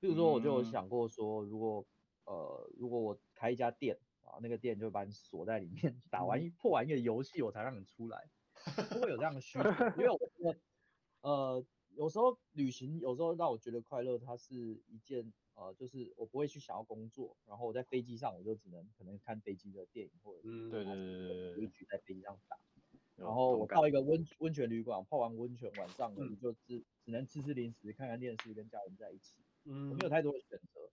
[0.00, 1.84] 比如说我就有想过说，如果
[2.24, 3.98] 呃如果我开一家店。
[4.32, 8.30] 啊，那个店就把你锁在里面，打完一破完一个游戏，我才让你出来，
[8.88, 9.64] 不会有这样的需求。
[9.98, 10.58] 因为我觉得，
[11.20, 22.56] 呃，有时候旅行，有时候让我觉得快乐，它是一件，呃，就是我不会去想要工作，然后我在飞机上，我就只能可能看飞机的电影或者是对对对对对，一局在飞机上打。
[23.16, 30.90] 然后我到一个温温泉旅馆，泡完温泉，晚上了，你就只只能吃吃零食，看看电视，跟家人在一起，嗯，我没有太多的选择。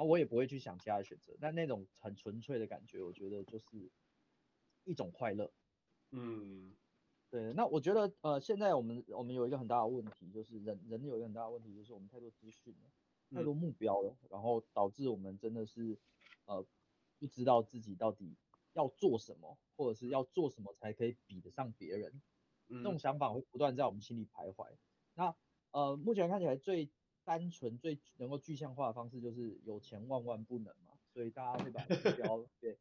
[0.00, 3.92] 然后我也不会去想其他的选择，但那种很纯粹的感觉，我觉得就是
[4.84, 5.52] 一种快乐。
[6.10, 6.74] 嗯，
[7.28, 7.52] 对。
[7.52, 12.90] 那我觉得呃，现在我们我们有一个很大的问题，就是人人有一个很大的问题，就是我们太多资讯了，
[13.36, 15.98] 太多目标了，嗯、然后导致我们真的是
[16.46, 16.66] 呃
[17.18, 18.34] 不知道自己到底
[18.72, 22.22] 要做什么，或者是要做什么才可以比得上别人。
[22.68, 24.66] 嗯、这种想法会不断在我们心里徘徊。
[25.12, 25.36] 那
[25.72, 26.90] 呃，目前看起来最
[27.30, 32.78] 单纯最能够具象化的方式就是有钱万万不能嘛，所所以大家会把目标 对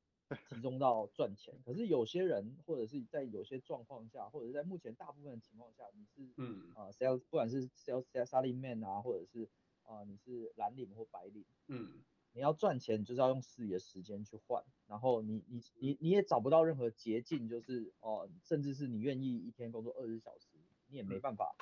[0.47, 1.53] 集中到赚钱。
[1.65, 9.49] 可是有些人或者是在有些状况下，或者在目前大部分的情况下，你是嗯啊、呃、sales 不管是 sales salaryman 啊，或者是
[9.83, 20.47] 啊、呃、你是蓝领或白领，嗯，你要赚钱就是要用自己的时间去换，然后你你你你也找不到任何捷径，就是哦、呃，甚至是你愿意一天工作二十小时，
[20.87, 21.53] 你也没办法。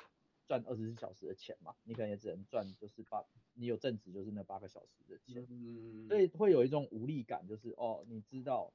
[0.48, 8.72] 赚二十四小时的钱嘛，你可能也只能赚就是八，你有正职就是那八个小时的钱，嗯、所以会有一种无力感，就是哦，你知道，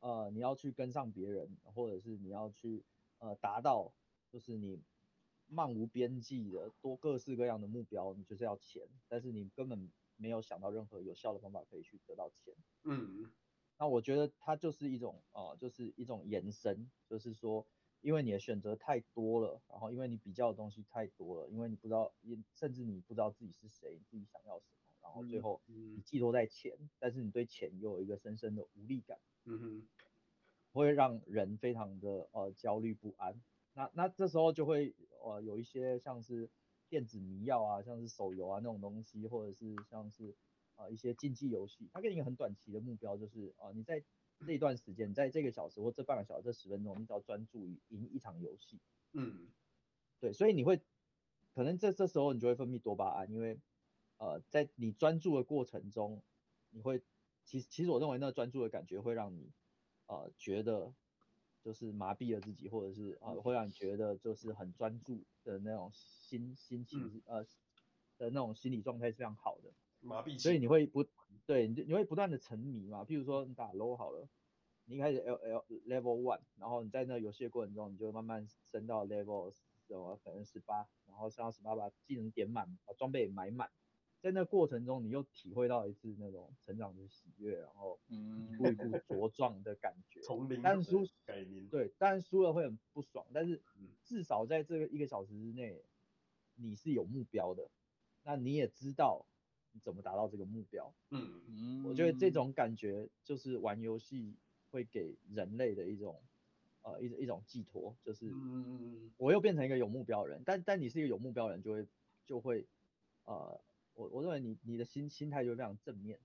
[0.00, 2.82] 呃，你要去跟上别人，或者是你要去
[3.18, 3.92] 呃达到，
[4.30, 4.80] 就是你
[5.48, 12.54] 漫无边际的多各式各样的目标，你就是要钱，但是你根本没有想到任何有效的方法可以去得到钱。
[12.84, 13.30] 嗯，
[13.78, 17.66] 那我觉得它就是一种呃，就是一种延伸，就是说。
[18.02, 22.12] 因为你的选择太多了，然后因为你比较的东西太多了，因为你不知道，
[22.54, 29.88] 甚至你不知道自己是谁，自己想要什么，然后最后你寄托在钱，但是你对钱又有一个深深的无力感，嗯哼，
[30.72, 33.40] 会让人非常的呃焦虑不安。
[33.72, 36.50] 那那这时候就会呃有一些像是
[36.88, 40.34] 电子迷药啊，像是手游啊那种东西，或者是像是
[40.74, 44.02] 呃一些竞技游戏，它给你一个很短期的目标，就是啊、呃、你在。
[44.46, 48.80] 这一段时间，在这个小时或这半个小时、这十分钟，你只要专注于赢一场游戏。
[49.12, 49.52] 嗯，
[50.20, 50.80] 对，所以你会，
[51.54, 53.60] 可能这这时候你就会分泌多巴胺，因为，
[54.18, 56.22] 呃，在你专注的过程中，
[56.70, 57.02] 你会，
[57.44, 59.52] 其实其实我认为那个专注的感觉会让你，
[60.06, 60.94] 呃，觉得
[61.60, 67.44] 就是麻痹了自己，或者是呃，会让你觉得就是很专注的那种心心情，呃
[68.18, 69.72] 的那种心理状态是非常好的。
[70.00, 71.04] 麻痹，所以你会不，
[71.44, 74.28] 对，你就你会不断的沉迷嘛，譬如说你打 low 好了，
[74.84, 79.52] 你一开始 L L level one，然后你在那个游戏的过程中，你就会慢慢升到 level
[79.88, 83.68] 什么可能十八，然后升到十八把技能点满，把装备也买满，
[84.20, 90.20] 在那过程中你又体会到一次那种成长的喜悦，然后一步一步茁壮的感觉。
[90.22, 91.68] 从零但输改名。
[91.68, 93.60] 对，但是输了会很不爽，但是
[94.04, 95.82] 至少在这个一个小时之内，
[96.54, 97.68] 你是有目标的，
[98.22, 99.26] 那你也知道。
[99.72, 100.94] 你怎么达到这个目标？
[101.10, 101.40] 嗯。
[101.48, 104.36] 嗯，我觉得这种感觉就是玩游戏
[104.70, 106.22] 会给人类的一种
[106.82, 108.32] 呃一一种寄托，就是
[109.18, 111.86] 我又变成一个有目标的人，但但你是一个有目标的人，就会
[112.24, 112.66] 就会
[113.24, 113.60] 呃
[113.94, 116.18] 我我认为你你的心心态就会非常正面，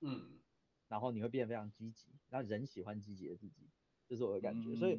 [0.00, 0.40] 嗯，
[0.88, 3.68] 然后你会变得非常积极，那人喜欢积极的自己，
[4.08, 4.98] 这是我的感觉，所以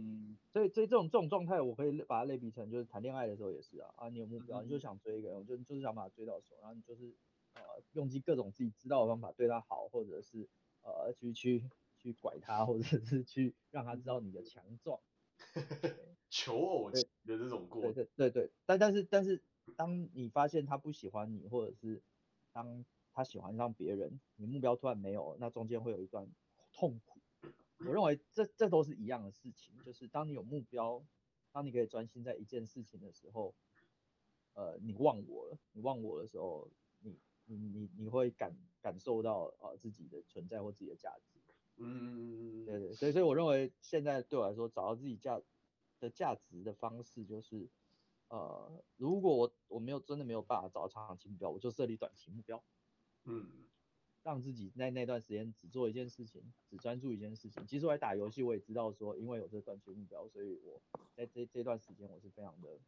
[0.52, 7.14] 所以所以这种这种状态，我可以把它类比成就是谈恋爱的时候也是啊啊，你有目标，你就想追一个人，我就就是想把他追到手，然后你就是。
[7.56, 7.62] 呃，
[7.94, 10.48] 用尽各种自己知道的方法对他好，或者是
[10.82, 11.64] 呃去去
[11.98, 15.00] 去拐他，或者是去让他知道你的强壮，
[16.30, 17.94] 求偶的这种过程。
[17.94, 19.42] 对对对对，但但是但是
[19.76, 22.02] 当你发现他不喜欢你，或者是
[22.54, 26.30] 当他喜欢上别人，你目标突然没有，那中间会有一段
[26.74, 27.20] 痛苦。
[27.80, 31.06] 我认为这这都是一样的事情，就是当你有目标，
[31.52, 33.54] 当你可以专心在一件事情的时候，
[34.54, 36.70] 呃，你忘我了，你忘我的时候，
[37.46, 37.90] 你。
[37.98, 41.38] 你会感感受到呃自己的存在或自己的价值，
[41.78, 45.42] 嗯，对对，所以所以我认为现在对我来说找到自己价
[46.00, 47.70] 的价值的方式就是，
[48.28, 52.64] 呃，如果我我没有真的没有办法找到长期目标，我就设立短期目标，
[53.24, 53.66] 嗯，
[54.22, 57.66] 让自己在那段时间只做一件事情，只专注一件事情。
[57.66, 60.82] 其实我在打游戏，我也知道说，因为有这个短期目标，所以我
[61.16, 62.80] 在这这段时间我是非常的，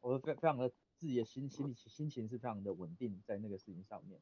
[0.00, 0.72] 我是非非常的。
[0.98, 4.20] 自己的心心理心情是非常的稳定在那个事情上面。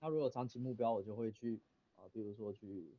[0.00, 1.60] 那如果长期目标，我就会去
[1.94, 2.96] 啊、呃，比如说去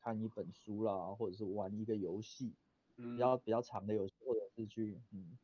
[0.00, 2.56] 看一本书啦，或者是玩一个游戏，
[2.96, 5.38] 比较比较长的游戏，或者是去嗯，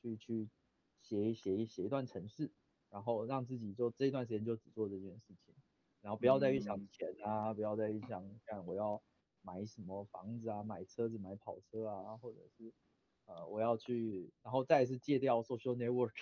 [0.00, 0.48] 去去
[1.00, 2.52] 写一写一写一段程式，
[2.90, 5.52] 然后让自己就这一段时间就只做这件事情，
[6.00, 9.02] 然后不要再去想钱啊，不要再去想看我要
[9.42, 12.72] 买什么房子啊，买车子买跑车啊，或者是。
[13.26, 16.12] 呃，我要去，然后再是戒掉 social network，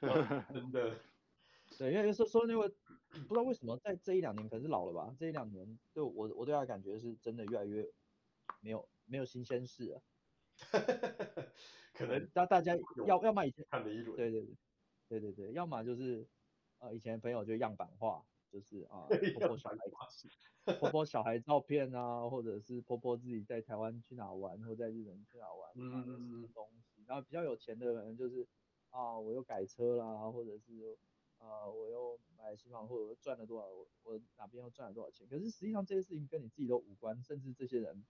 [0.52, 0.98] 真的，
[1.78, 2.74] 对，因为 social network
[3.10, 7.88] 不知道为什么在这一两年可能是老了吧，这一两年对我我对他的感觉是真的越来越
[8.60, 10.02] 没有没有新鲜事了，
[11.94, 14.40] 可能大大家要要么以前看了一轮，对对
[15.08, 16.26] 对对对对，要么就是
[16.78, 18.24] 呃以前朋友就样板化。
[18.54, 19.76] 就是啊， 婆婆小孩，
[20.78, 27.02] 婆婆小孩照片啊，或者是婆婆自己在台湾去哪玩，或在日本去哪玩，嗯嗯东西。
[27.04, 28.46] 然后比较有钱的人就是
[28.90, 30.96] 啊，我又改车啦，或者是
[31.38, 35.26] 啊，我又买新房，或者我赚了多少，我我哪边又赚了多少钱。
[35.28, 38.04] 可是实际上这些事情跟你自己都无关，甚至这些人，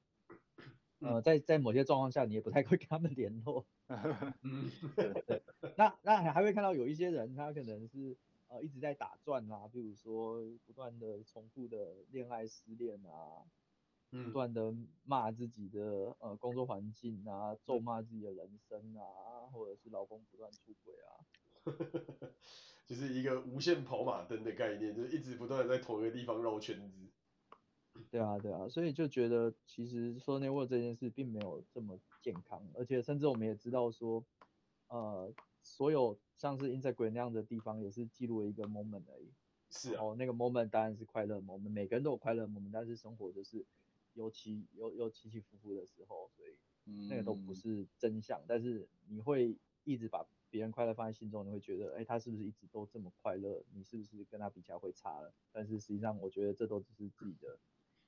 [1.01, 3.65] 呃，在在某些状况下你也不太会跟他们联络。
[5.79, 8.15] 那那还会看到有一些人，他可能是。
[8.55, 13.43] 呃一直在打转啊，比如说不断的重复的恋爱失恋啊，
[14.11, 21.27] 不断的骂自己的呃工作环境啊，咒骂自己的人生啊，或者是老公不断出轨啊，
[22.87, 27.09] 就是一个无限跑马灯的概念，就是一直不断的在同一个地方绕圈子。
[28.11, 34.25] 对啊，对啊，所以就觉得其实 social network 这件事并没有这么健康，而且甚至我们也知道说，
[34.89, 35.33] 呃，
[35.65, 39.33] 所有像是 Instagram 那样的地方也是记录了一个 moment 而已。
[39.71, 40.05] 是啊。
[40.05, 43.65] 哦，那个 moment 当然是快乐 moment，每个人都有快乐 moment，但是生活就是
[44.13, 48.39] 有起有有起起伏伏的时候，所以那个都不是真相。
[48.43, 53.65] 嗯、但是你会一直把别人快乐放在心中，你会觉得，哎，他是不是一直都这么快乐？
[53.73, 55.33] 你是不是跟他比起来会差了？
[55.51, 57.59] 但是实际上，我觉得这都只是自己的。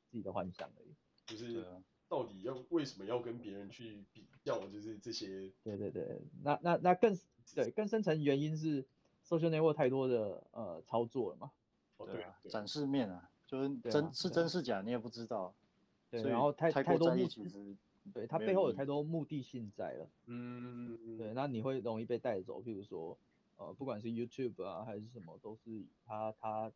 [0.08, 0.94] 自己的幻想而已，
[1.26, 1.66] 就是
[2.06, 5.52] 到底要为什么要跟别人去比较，就是这些。
[5.64, 7.12] 对对对，那那那更
[7.54, 8.82] 对更深层原因是
[9.24, 11.50] social network 太多的呃操作了嘛。
[11.98, 15.54] 哦对啊，展示面啊，就是真是真是假你也不知道。
[16.10, 17.76] 对，然后太太多目的，
[18.12, 20.06] 对它背后有太多目的性在了。
[20.26, 23.16] 嗯嗯对，那你会容易被带走，譬如说
[23.56, 26.72] 呃不管是 YouTube 啊还是什么，都是他他。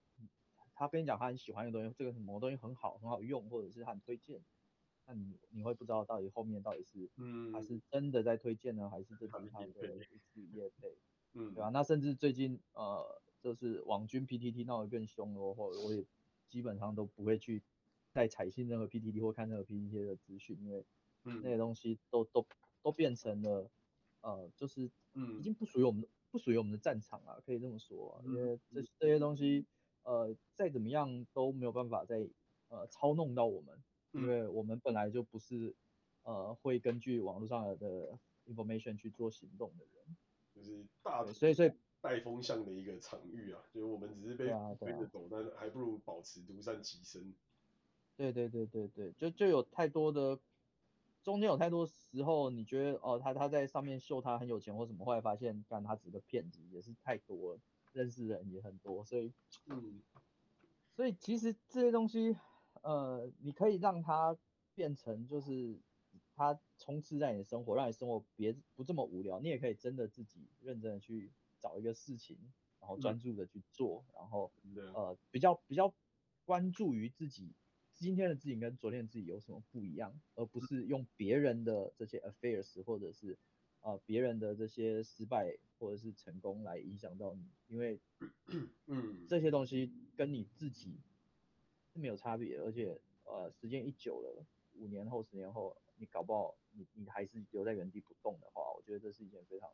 [0.73, 4.41] 他跟你讲他很喜欢的东西，这个什么东西很好，很好用，或者是他很推荐，
[5.11, 10.97] 那你你会不知道到底后面到底是，嗯，还是真的在推荐呢，还是这只是他的一次业配，
[11.35, 11.69] 嗯，对吧？
[11.71, 16.05] 那甚至最近呃，就是网军 PTT 闹得更凶了，或我也
[16.47, 17.61] 基本上都不会去
[18.13, 20.85] 再采信任何 PTT 或看任何 PTT 的资讯，因为
[21.43, 22.47] 那些东西都都
[22.83, 23.69] 都变成了
[24.21, 29.67] 呃，就是嗯已经不属于我们不属于我们的战场啊，可以这么说啊，因为这这些东西。
[30.03, 32.27] 呃，再怎么样都没有办法再
[32.69, 33.79] 呃操弄到我们，
[34.13, 35.75] 因为我们本来就不是
[36.23, 40.17] 呃会根据网络上的 information 去做行动的人，
[40.55, 44.47] 就是大所以所以带风向的一个场域啊，就是我们只是被
[44.79, 47.35] 推着走，但还不如保持独善其身。
[48.17, 50.39] 对对对对对，就就有太多的
[51.23, 57.61] 中间有太多时候，你觉得哦、呃、他他在上面秀他很有钱或什么，后来发现干他只是个骗子，也是太多了。
[57.93, 59.33] 认识人也很多，所以，
[59.67, 60.01] 嗯，
[60.95, 62.37] 所以其实这些东西，
[62.83, 64.37] 呃，你可以让它
[64.75, 65.79] 变成就是
[66.35, 69.41] 它充斥在你的生活，让你生活别不这么无聊。
[69.41, 72.39] 你也可以真的自己认真的去找一个事情，
[72.81, 74.53] 然后专注的去做，嗯、然后
[74.95, 75.95] 呃比较比较
[76.45, 77.53] 关注于自己
[77.95, 83.39] 今天的自己跟昨天的自己有什么不一样，而不是用别人的这些 affairs 或者是。
[83.83, 87.99] 啊、呃，别人的这些失败或者是成功来影响到你，因为，
[88.85, 91.10] 嗯，这些东西跟你自己是
[92.01, 99.71] 没有差别，而且呃，时间一久了，五年后、十年后，你搞不好你你还是留在原地不动的话，我觉得这是一件非常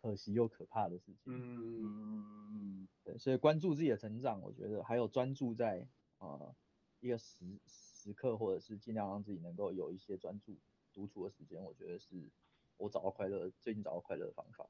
[0.00, 1.22] 可惜又可怕的事情。
[1.26, 5.86] 嗯嗯嗯，对，所以关注自己的成长，我觉得还有专注在
[6.18, 6.54] 呃
[7.00, 10.58] 一个时时刻，或者是尽量让自己能够有一些专注
[10.92, 12.30] 独处的时间，我觉得是。
[12.78, 14.68] 我找到快乐，最近找到快乐的方法，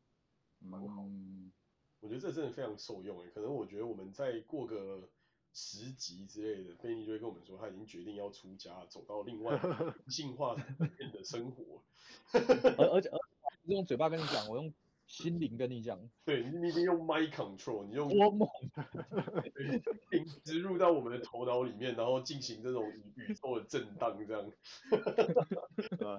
[0.59, 1.05] 蛮好。
[1.05, 1.51] 嗯，
[1.99, 3.31] 我觉得这真的非常受用诶。
[3.31, 5.09] 可能我觉得我们再过个
[5.53, 11.83] 十集之类的，贝尼就会跟我们说他已经决定要出家，走到另外灵性化的生活。
[12.79, 13.19] 而而且而
[13.67, 14.73] 用嘴巴跟你讲，我用。
[15.05, 18.49] 心灵跟你讲，对，你一定用 mind control，你用多么
[20.43, 24.51] 植 入到我们的头脑里面，然后进行这种宇宙的震荡，这样，
[24.89, 26.19] 对吧？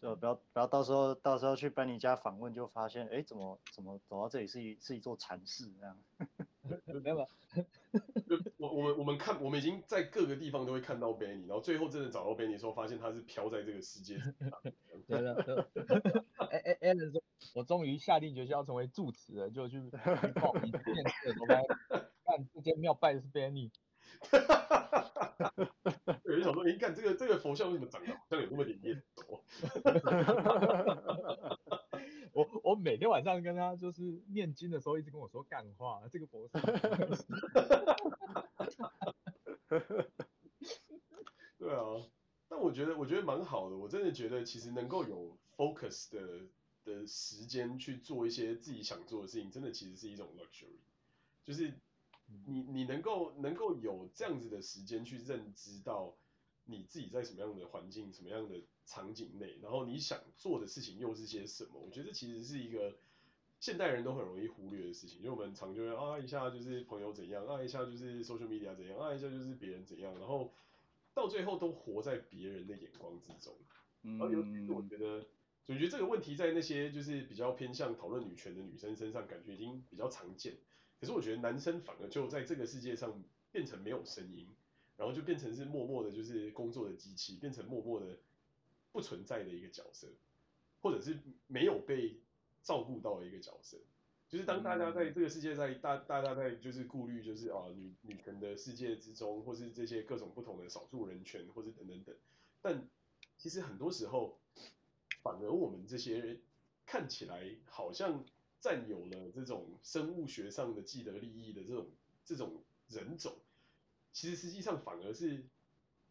[0.00, 5.98] 就不要不要到时候到时候去班尼家访问，就发现，哎，怎么怎么走到这里是一是一座禅室这样？
[7.02, 7.28] 没有，
[8.60, 14.34] 我我们我们看我们已经在各个地方都会看到 Benny，然后最后真的找到 Benny 的时候，发现他是飘在这个世界上。
[15.08, 15.66] 对了，
[16.50, 17.22] 哎哎哎，说，
[17.54, 19.80] 我终于下定决心要成为住持了，就去
[20.38, 21.46] 报名面试的时候，
[22.26, 23.70] 看这间庙拜的是 Benny。
[24.20, 24.68] 哈哈
[25.38, 25.54] 哈
[26.24, 29.42] 有人想说，你看这个这个佛像为什么长得好像有那么点眼熟？
[32.32, 36.60] 我我每天晚上跟他就是念经的时候，一直跟我说干话，这个佛像。
[41.58, 41.82] 对啊，
[42.48, 46.46] 但我觉得我觉得蛮好的，我真的觉得其实能够有 focus 的
[46.84, 50.78] 的时间去做一些自己想做的事情，真的其实是一种 luxury，
[51.44, 51.74] 就是
[52.46, 56.16] 你你能够能够有这样子的时间去认知到
[56.64, 61.78] 你自己在什么样的环境、什么样的场景内，然后你想做的事情又是些什么？
[61.80, 62.96] 我觉得这其实是一个
[63.60, 70.52] 现代人都很容易忽略的事情，因为我们常就会啊一下就是朋友怎样，啊一下就是 social media 怎样，啊一下就是别人怎样，然后
[71.14, 73.54] 到最后都活在别人的眼光之中。
[74.02, 75.24] 然后尤其是我觉得。
[75.66, 80.56] 我觉得这个问题在那些就是比较偏向讨论女权的女生身上，感觉已经比较常见。
[80.98, 84.48] 可是我觉得男生反而就在这个世界上变成没有声音，
[84.96, 88.18] 然后就变成是默默的，就是工作的机器，变成默默的
[88.90, 90.08] 不存在的一个角色，
[90.80, 92.18] 或者是没有被
[92.62, 93.78] 照顾到的一个角色。
[94.28, 102.14] 就是当大家在这个世界在大大家在就是顾虑就是啊女女权的世界之中，或是这些各种不同的少数人权，或是等等等，
[102.62, 102.88] 但
[103.38, 104.38] 其实很多时候，
[105.22, 106.38] 反而我们这些
[106.86, 108.24] 看起来好像
[108.60, 111.88] 占有了这种生物学上的既得利益的这种
[112.24, 113.34] 这种人种，
[114.12, 115.44] 其实实际上反而是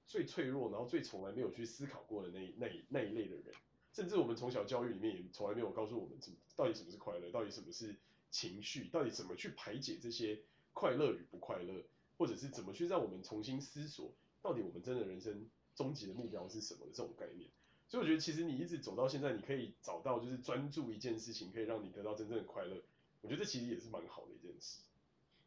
[0.06, 3.46] 最脆弱，然后最从来没有去思考过的那那那一类的人，
[3.94, 6.18] 甚至我们从小教育里面也从来没有告诉我们，
[6.56, 7.96] 到底什么是快乐，到底什么是。
[8.32, 10.40] 情绪到底怎么去排解这些
[10.74, 11.84] 快乐与不快乐，
[12.16, 14.14] 或者是怎么去让我们重新思索，
[14.44, 17.50] 到底我们真的人生终极的目标是什么的这种概念。
[17.88, 22.84] 所以我觉得其实你一直走到现在，你可以找到就是专注一件事情，可以让你得到真正的快乐。
[23.22, 24.84] 我觉得这其实也是蛮好的一件事。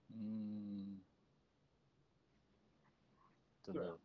[0.08, 1.00] 嗯，
[3.62, 3.96] 真的。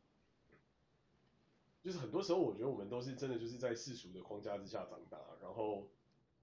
[1.87, 5.87] 就是很多时候我觉得我们都是真的就是在世俗的框架之下长大，然后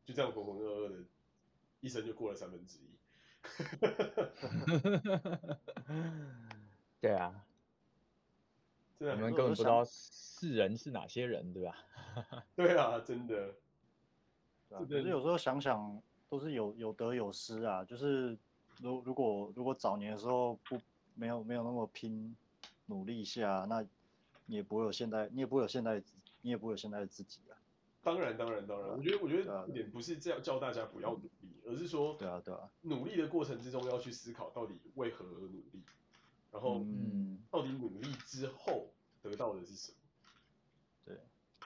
[0.07, 1.05] 就这样浑浑噩噩的。
[1.81, 2.97] 一生就过了三分之一，
[6.99, 7.45] 对啊，
[9.01, 11.77] 我们根本不知道世人是哪些人，对吧？
[12.57, 13.55] 对啊，真的。
[14.71, 17.85] 可是有时候想想，都是有有得有失啊。
[17.85, 18.35] 就是
[18.81, 20.81] 如如果如果早年的时候不
[21.15, 22.35] 没有没有那么拼
[22.87, 23.85] 努力一下，那
[24.47, 26.03] 你也不会有现在，你也不会有现在，
[26.43, 27.57] 你也不会有现在的自己啊。
[28.03, 35.83] 当然，当然，当然，我觉得，我觉得重点不是这样叫大家不要努力，而是说，对啊，对啊，努力的过程之中要去思考到底为何而努力，
[36.53, 38.93] 然后，嗯，到底努力之后
[39.23, 39.99] 得到的是什么？
[41.07, 41.19] 对，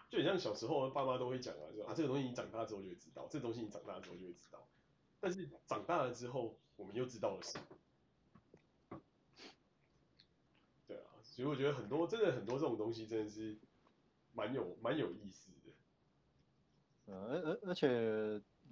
[0.08, 4.64] 就很像小时候爸妈都会讲啊，就啊这个东西你长大之后就会知道，这个东西你长大之后就会知道，
[5.18, 9.00] 但是长大了之后我们又知道了什么？
[10.86, 13.56] 对啊，所以我觉得很多真的很多这种东西真的是
[14.34, 17.12] 蛮有蛮有意思的。
[17.12, 17.88] 而而而且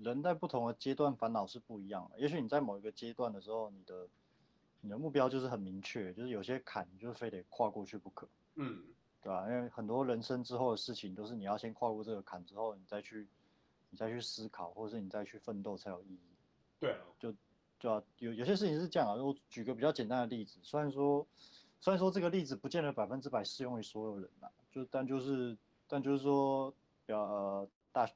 [0.01, 2.19] 人在不同的阶段烦恼是不一样的。
[2.19, 4.09] 也许你在某一个阶段的时候，你的
[4.81, 8.27] 你的目标就是很明确，就是有些坎你就非得跨过去不可。
[8.57, 8.83] 嗯，
[9.23, 9.49] 对吧？
[9.49, 13.29] 因为很多人生之后的事情都是你要先跨过这个坎之后，你再去
[13.91, 16.35] 你再去思考，或者是你再去奋斗才有意义。
[16.81, 17.33] 对啊，就
[17.79, 19.15] 就要有有些事情是这样啊。
[19.15, 21.25] 我举个比较简单的例子，虽然说
[21.87, 25.57] 虽然说这个例子不见得百分之百适用于所有人呐，就但就是
[25.87, 26.75] 但就是说，
[27.07, 28.11] 呃大。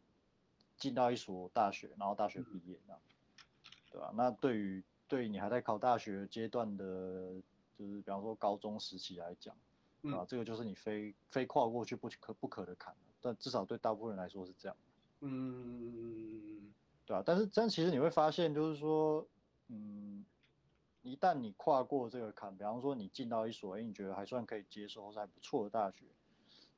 [0.76, 3.00] 进到一所大学，然后大学毕业，那、嗯，
[3.92, 4.12] 对吧、啊？
[4.16, 6.84] 那对于对于你还在考大学阶段的，
[7.78, 9.54] 就是比方说高中时期来讲，
[10.02, 14.76] 嗯、啊，这个就是你非非跨过去不可不可的坎，但至少对大部分人来说是这样。
[15.20, 16.72] 嗯，
[17.04, 19.24] 对啊，但是但其实你会发现，就是说，
[19.68, 20.24] 嗯，
[21.02, 26.06] 一旦你跨过这个坎，比方说你进到一所，哎，你觉得还算可以接受或者还不错的大学，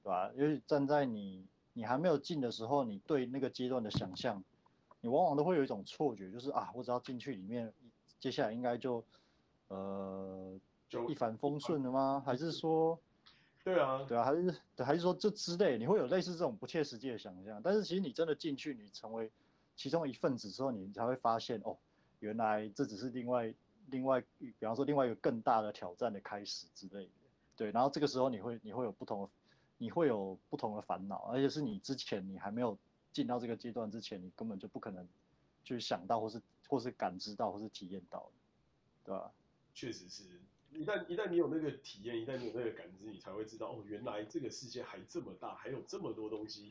[0.02, 0.32] 对吧、啊？
[0.34, 1.46] 因为站在你。
[1.74, 4.44] 你还没有进的时候，你对那个阶段的想象，
[5.00, 7.72] 你往往都会有一种错觉，就是啊，我只要进去里面，
[8.20, 9.02] 接下来应该就，
[9.68, 10.60] 呃，
[10.90, 12.22] 就一帆风顺了吗？
[12.26, 13.00] 还是说，
[13.64, 14.54] 对啊，对啊，还是
[14.84, 17.58] 还是说这之类，你会有类似这种不切实际的想象。
[17.64, 19.32] 但是其实你真的进去，你成为
[19.74, 21.78] 其中一份子之后，你才会发现，哦，
[22.18, 23.54] 原来这只是另外
[23.92, 27.10] 另外，比方说另外一个更大的挑战的开始之类的。
[27.56, 29.30] 对，然后这个时候你会你会有不同的。
[29.78, 32.78] 你会有不同的烦恼，而且是你之前你还没有
[33.12, 35.08] 进到这个阶段之前，你根本就不可能
[35.64, 38.30] 去想到，或是或是感知到，或是体验到，
[39.04, 39.32] 对吧？
[39.74, 40.22] 确实是，
[40.70, 46.70] 一旦一旦你有那个体验，一旦你有那个感知，你才会知道哦，原来这个世界还这么大，还有这么多东西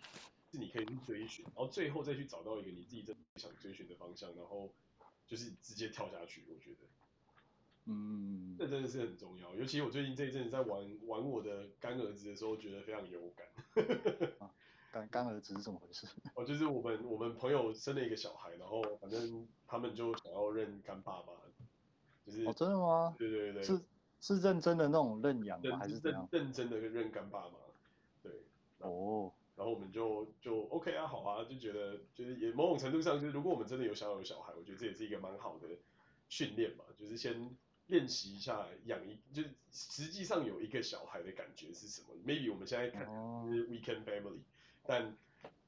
[0.53, 4.71] 是你可以去追寻，然后最后再去找到一个你自己真想追寻的方向，然后
[5.27, 6.45] 就是直接跳下去。
[6.47, 6.77] 我觉得。
[7.85, 13.47] 嗯，这真的是很重要，尤其我最近这一阵子在玩玩我的干儿子的时候，觉得非常有感。
[14.39, 14.51] 啊，
[14.91, 16.05] 干干儿子是怎么回事？
[16.35, 21.33] 哦，就是我们我们朋友生了一个小孩，然后反正他们就想要认干爸爸，
[22.23, 23.15] 就是哦，真的吗？
[23.17, 23.81] 对对对，是
[24.21, 25.77] 是认真的那种认养吗？
[25.79, 26.27] 还是怎样？
[26.31, 27.55] 认真的认干爸爸，
[28.21, 28.31] 对。
[28.77, 29.31] 哦。
[29.57, 35.67] 然后我们就就 OK 啊，好啊，就觉得就是也某种程度上，就是如果我们真的有想要有小孩，我觉得这也是一个蛮好的
[36.29, 37.57] 训练嘛，就是先。
[37.87, 43.05] 练习一下养一，就是实际上有一个小孩的感觉是什么？Maybe 我们现在看
[43.49, 44.39] 是 Weekend Family，
[44.85, 45.17] 但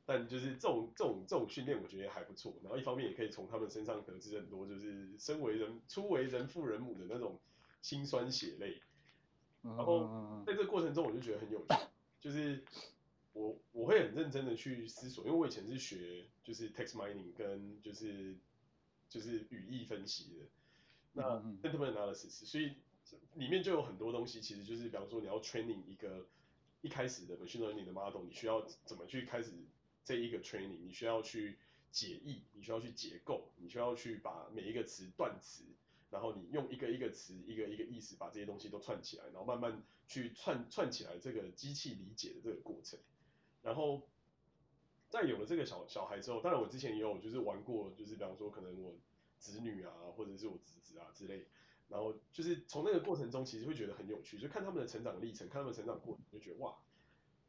[0.05, 2.53] 但就是这种这种这种训练，我觉得还不错。
[2.61, 7.39] 然后一方面也可以从他们身上得知很多，就是身为人初为人父人母的那种
[7.81, 8.81] 辛酸血泪。
[9.61, 11.75] 然后在这个过程中，我就觉得很有趣，
[12.19, 12.63] 就是
[13.33, 18.35] 我我会很认真的去思索，因为我以前是学就是 text mining 跟就是
[19.09, 20.45] 就是语义分析的。
[21.13, 21.39] 那
[22.13, 22.73] 次，所以
[23.35, 26.25] 里面就有很多东西，其实就是比方说你要 training 一个
[26.81, 29.51] 一开始的 machine learning 的 model，你需要怎么去开始
[30.03, 31.57] 这一个 training，你需要去
[31.91, 35.63] 解译，你需要去结构，你需要去把每一个词断词，
[36.11, 42.99] 然后你用一个一个词一个一个意思把这些东西都串起来，然后慢慢去串串起来这个机器理解的这个过程，
[43.61, 44.01] 然后。
[45.09, 48.95] 在有了这个小小孩之后，当然我之前也有就是玩过，就是比方说可能我
[49.43, 51.45] 子女啊，或者是我侄子啊之类，
[51.89, 56.77] 然后就是从那个过程中，其实会觉得很有趣，就看他们的成长历程，看他们成长过程，就觉得哇，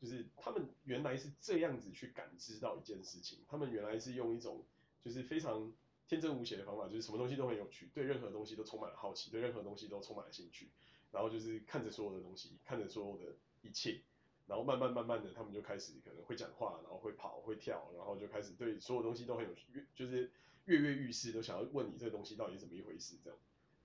[0.01, 4.65] 就是他们原来是这样子去感知到一件事情，他们原来是用一种
[5.05, 5.73] 就是非常
[6.09, 10.69] 天真无邪的方法，就是什么东西都很有趣，对任何东西都充满了好奇，对任何东西都充满了兴趣，
[11.13, 14.03] 然后就是看着所有的东西，看着所有的一切。
[14.47, 20.31] 然后慢慢慢慢的，他们就开始可能会讲话，然后会跑会跳，然后就开始对所有东西都很有趣，就是
[20.67, 23.39] 跃跃欲试，都想要问你这个东西到底是怎么一回事这样。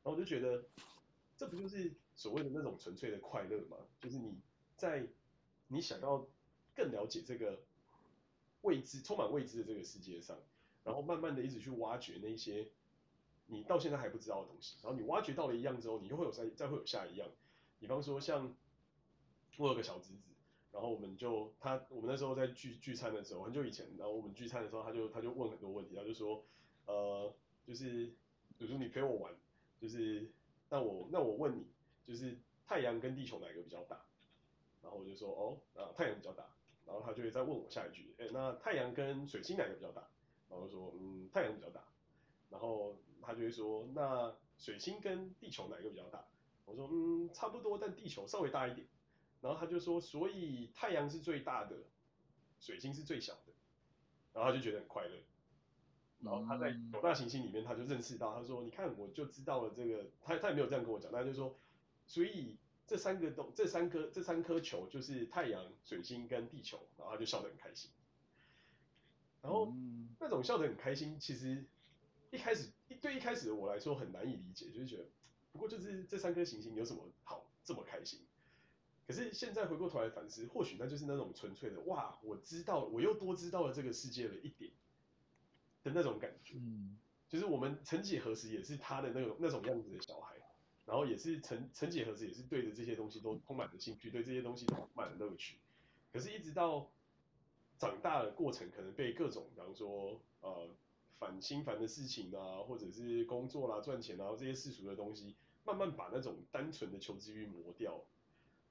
[0.04, 0.64] 然后我就觉得，
[1.36, 3.78] 这不就是所谓的那种纯粹的快乐吗？
[4.00, 4.40] 就是你
[4.78, 5.08] 在
[5.68, 6.28] 你想要
[6.76, 7.62] 更了解这个
[8.62, 10.38] 未知、充满未知的这个世界上，
[10.84, 12.70] 然后慢慢的一直去挖掘那些
[13.48, 17.28] 你到现在还不知道的东西，然后你挖掘到了一样之后，你就会有再再会有下一样。
[17.80, 18.56] 比方说像
[19.58, 20.30] 我有个小侄子。
[20.72, 26.46] 然后我们就他，我们那时候在聚聚餐的时候，很久以前，然后我们聚餐的时候，他就他就问很多问题，他就说，
[26.90, 27.32] 呃，
[27.68, 28.08] 就是，
[28.58, 29.32] 比如说你陪我玩，
[29.80, 30.28] 就是，
[30.70, 31.68] 那我那我问你，
[32.08, 32.36] 就是
[32.66, 34.04] 太阳跟地球哪个比较大？
[34.82, 36.44] 然后我就说，哦，啊，太阳比较大。
[36.88, 40.10] 然后他就会再问我下一句，哎，那太阳跟水星哪个比较大？
[40.50, 41.84] 然后说，嗯，太阳比较大。
[42.50, 46.26] 然后他就会说，那水星跟地球哪个比较大？
[46.66, 48.88] 我说，嗯，差不多，但地球稍微大一点。
[49.42, 51.78] 然后他就说，所以太阳是最大的，
[52.60, 53.54] 水星是最小的，
[54.34, 55.16] 然后他就觉得很快乐。
[56.22, 61.56] 然后他在九大行星里面，他就认识到，他说，你看，我就知道了这个，他他也没有这样跟我讲，他就说，
[62.08, 67.90] 所以这三个东，这三颗这三颗球就是太阳、水星跟地球，然后他就笑得很开心。
[69.42, 69.74] 然后
[70.20, 71.64] 那种笑得很开心，其实
[72.32, 75.06] 一开始一对一开始的我来说很难以理解，就是觉得，
[75.54, 78.20] 不过就是这三颗行星有什么好这么开心？
[79.08, 84.70] 可是现在回过头来反思，或许那就是那种纯粹的哇，我知道，我又多知道了这个世界了一点
[85.94, 86.56] 的那种感觉。
[86.58, 90.36] 嗯，就是我们曾几何时也是他的那种那种样子的小孩，
[90.86, 95.58] 然后也是曾曾几何时也是对着这些东西都充满了兴趣，对这些东西都充满了乐趣。
[96.12, 96.90] 可是，一直到
[97.78, 100.70] 长大的过程，可能被各种，比方说呃
[101.20, 108.04] 烦心烦的事情啊，或者是工作啦、赚钱啊这些世俗的东西，慢慢把那种单纯的求知欲磨掉。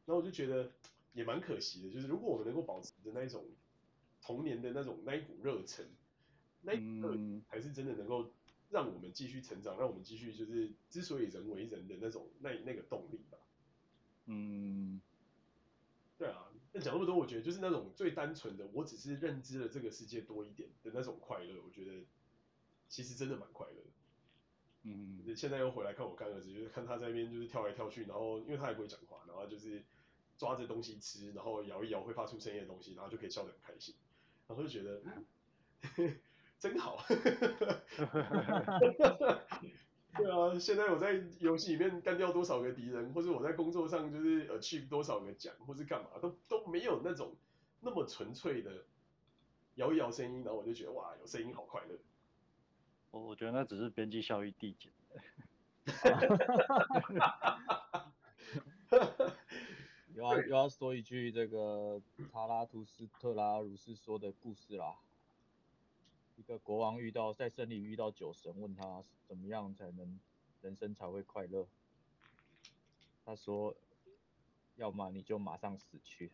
[0.04, 0.70] 然后我就觉得
[1.12, 3.44] 也蛮可惜的，就是如果我们能够保持着那一种
[4.20, 5.86] 童年的那种那一股热忱，
[6.68, 8.30] 那一股热忱还是真的能够
[8.70, 13.38] 让我们继续成长，让我们继续就是之所以人为人的那种那那个动力吧。
[14.26, 15.00] 嗯，
[16.18, 22.04] 对啊，那讲那么多，我觉得就是那种最单纯的，我只是认知了这个世界多一点的那种快乐，我觉得
[22.88, 23.90] 其实真的蛮快乐的。
[24.82, 29.82] 嗯，现在又回来看我干儿子，就是看他在那边就是跳来跳去，然后因为他也不会讲话，然后就是。
[30.38, 33.92] 抓着东西吃，然后摇一摇会发出声音的东西，然后就可以笑得很开心，
[34.46, 35.26] 然后就觉得，嗯、
[36.58, 36.98] 真好。
[40.16, 47.36] 对啊，现在我在游戏里面干掉多少个敌人，或者我在工作上就是呃 achieve 多少个奖，或是干嘛，都都没有那种
[47.80, 48.84] 那么纯粹的
[49.76, 51.96] 摇一摇声音，然后我就觉得哇，有声音好快乐。
[53.10, 54.90] 我我觉得那只是边际效益递减。
[60.14, 62.02] 又要又要说一句这个
[62.32, 64.96] 查拉图斯特拉如是说的故事啦。
[66.38, 70.20] 一个国王遇到在森林遇到酒神，问他怎么样才能
[70.62, 71.66] 人生才会快乐。
[73.24, 73.74] 他说，
[74.76, 76.30] 要么你就马上死去，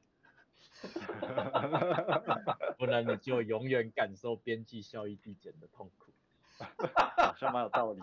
[2.79, 6.13] 不然你就永远感受边际效益递减的痛苦。
[7.17, 8.03] 好像蛮有道理。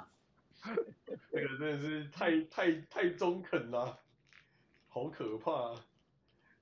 [1.32, 3.99] 这个真的是太太太中肯了。
[4.88, 5.86] 好可怕啊！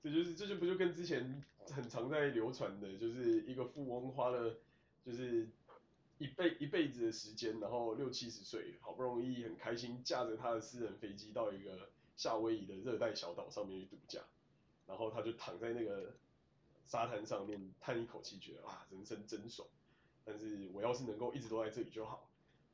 [0.02, 4.54] 这就是这就不就跟之前很常在流传的，就是一个富翁花了
[5.04, 5.48] 就是
[6.18, 14.20] 一辈一辈子的时间，然后六七十岁，好不容易很开心驾着他的私人飞机到一个夏威夷的热带小岛上面去度假，
[14.86, 16.14] 然后他就躺在那个
[16.86, 19.66] 沙滩上面叹一口气，觉得啊，人生真爽，
[20.24, 22.30] 但是我要是能够一直都在这里就好，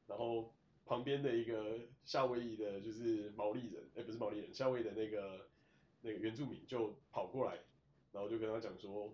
[0.07, 0.53] 然后。
[0.89, 5.49] 旁边的一个夏威夷的，就是毛利人，哎、不是毛利人，夏威夷的那个
[6.01, 7.59] 那个原住民就跑过来，
[8.13, 9.13] 然后就跟他讲说，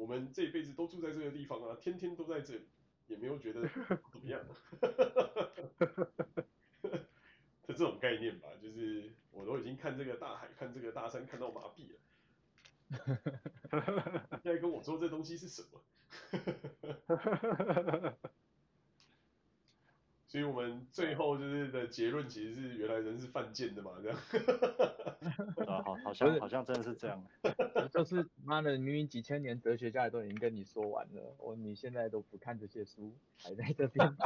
[0.00, 2.66] 我们这一辈子都住在这个地方啊，天天都在这里，
[3.06, 3.68] 也没有觉得
[4.10, 4.40] 怎么样。
[7.68, 11.98] 这种概念吧，就是我都已经看这个大海，看这个大山，看到麻痹了。
[14.42, 15.82] 现在跟我说这东西是什么？
[20.30, 24.16] 所以我们最后就是的结论其实是原来人是犯贱的嘛，这样。
[25.66, 27.26] 啊，好，好像好像真的是这样。
[27.92, 34.16] 就是妈的，明明几千年哲学家都已经跟你说完了，我你现在都不看这些书，还在这边。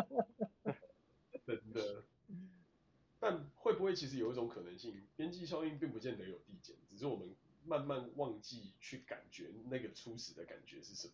[1.44, 2.04] 真的。
[3.20, 7.28] 但会不会其实有一种可能性，边际效应并不见得有递减，只是我们
[7.66, 11.12] 慢慢忘记去感觉那个初始的感觉是什么？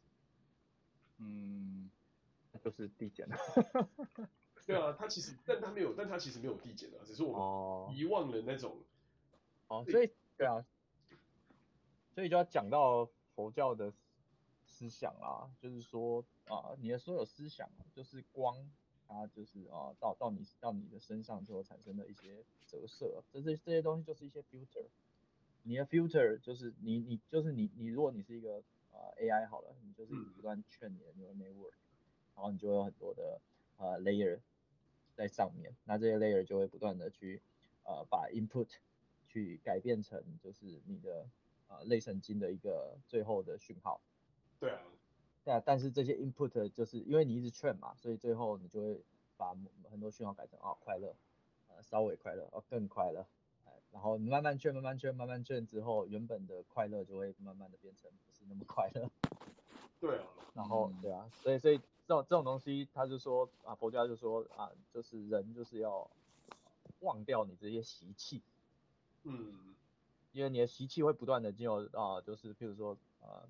[1.18, 1.90] 嗯。
[2.58, 3.36] 就是递减了，
[4.66, 8.76] 对啊，他其实，但他没有，但他其实没有递减的，只是我们遗忘了那种，
[9.68, 10.64] 哦，所以，对啊，
[12.14, 13.92] 所以就要讲到佛教的
[14.66, 18.70] 思想啦，就是说啊，你的所有思想就是光，
[19.06, 24.86] 它就是啊，到到你到你的身上之后产生的一些折射，这这这些东西就是一些 filter，
[25.62, 31.72] 你的 filter 就是你你就是你你如果你是一个啊 AI 好了，你就是不断劝你的 neural network。
[32.38, 33.40] 然后你就会有很多的
[33.78, 34.38] 呃 layer
[35.16, 37.42] 在上面，那这些 layer 就会不断的去
[37.82, 38.68] 呃把 input
[39.26, 41.26] 去改变成就是你的
[41.66, 44.00] 呃类神经的一个最后的讯号。
[44.60, 44.80] 对啊。
[45.44, 49.02] 对啊，但是这些 input 就是因为你一直 train 嘛，所以最后你就会
[49.36, 49.56] 把
[49.90, 51.16] 很多讯号改成啊、哦、快乐，
[51.66, 53.26] 呃稍微快乐，哦更快乐，
[53.90, 59.10] 然后你慢慢 train 慢慢 train 慢慢 train 之后，原本的快乐就会慢慢的变成不是那么快乐。
[60.00, 60.24] 对啊。
[60.54, 61.80] 然后对啊，所以所以。
[62.08, 66.10] 这种这种东西，他就说啊，佛家就说啊，就是人就是要
[67.00, 68.40] 忘掉你这些习气，
[69.24, 69.74] 嗯，
[70.32, 73.44] 因为你的习气会不断的进入啊，就是譬如说啊，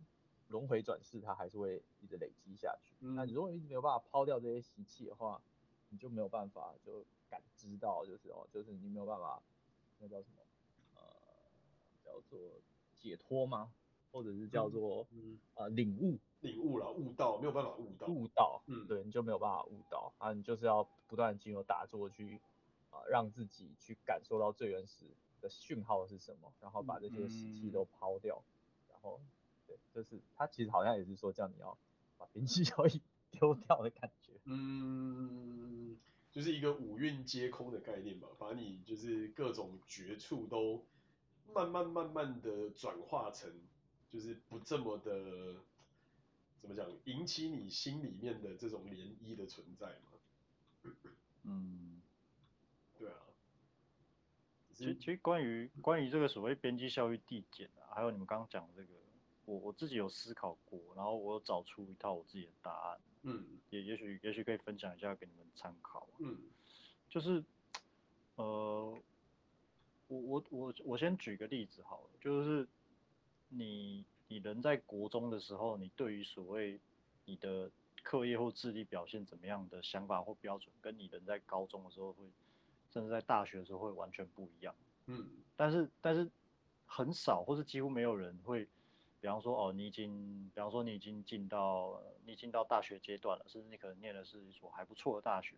[0.48, 2.96] 轮回转世，它还是会一直累积下去。
[2.98, 5.40] 嗯、那你如果一直没有办法抛掉这些习气的话，
[5.90, 9.40] 你就没有办法就感知到，就是哦，就是你没有办法，
[10.00, 10.42] 那叫什么
[10.96, 11.00] 呃，
[12.04, 12.40] 叫做
[12.96, 13.72] 解脱吗？
[14.10, 15.38] 或者是叫做嗯。
[15.54, 16.18] 啊、呃、领悟。
[16.40, 20.12] 领悟了，悟道没有办法悟道，悟道，嗯，对，你就没有办法悟道。
[20.18, 22.40] 啊，你就是要不断经由打坐去
[22.90, 25.04] 啊，让自己去感受到最原始
[25.40, 29.20] 的讯号是什么，然后把这些习气都抛掉，嗯、然后
[29.66, 31.76] 对，就是他其实好像也是说叫你要
[32.16, 33.00] 把边际效应
[33.32, 35.98] 丢掉的感觉，嗯，
[36.30, 40.86] 就是一个五蕴皆空的概念吧，把你就是各种绝处都
[41.52, 43.52] 慢慢慢慢的转化成
[44.12, 45.56] 就是不这么的。
[46.60, 46.84] 怎么讲？
[47.04, 50.92] 引起你心里面的这种涟漪的存在吗？
[51.44, 52.02] 嗯，
[52.98, 53.14] 对啊。
[54.74, 58.88] 其实，其实关于关于这个所谓边际效应递减啊，还有你们刚刚讲的这个，
[59.44, 62.98] 我我自己有思考过，然后我有找出一套我自己的答案。
[63.22, 63.60] 嗯。
[63.70, 66.18] 也也许也许可以分享一下给你们参考啊。
[66.18, 66.36] 嗯。
[67.08, 67.44] 就是，
[68.34, 68.98] 呃，
[70.08, 72.68] 我我我我先举个例子好了，就是
[73.48, 74.04] 你。
[74.30, 76.78] 你人在国中的时候，你对于所谓
[77.24, 77.70] 你的
[78.02, 82.26] 课业或智力表现怎么样的想法或标准，跟你人在高中的时候会，
[82.92, 84.74] 甚至在大学的时候会完全不一样。
[85.06, 85.26] 嗯，
[85.56, 86.30] 但是但是
[86.84, 88.68] 很少或是几乎没有人会，
[89.18, 95.54] 比方说哦，你已经，比方说你已经进到你已经到大学阶段了，甚至你可能念的是一所还不错的大学，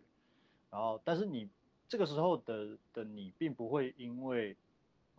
[0.69, 1.49] 然后但是你
[1.89, 4.55] 这个时候的的你并不会因为。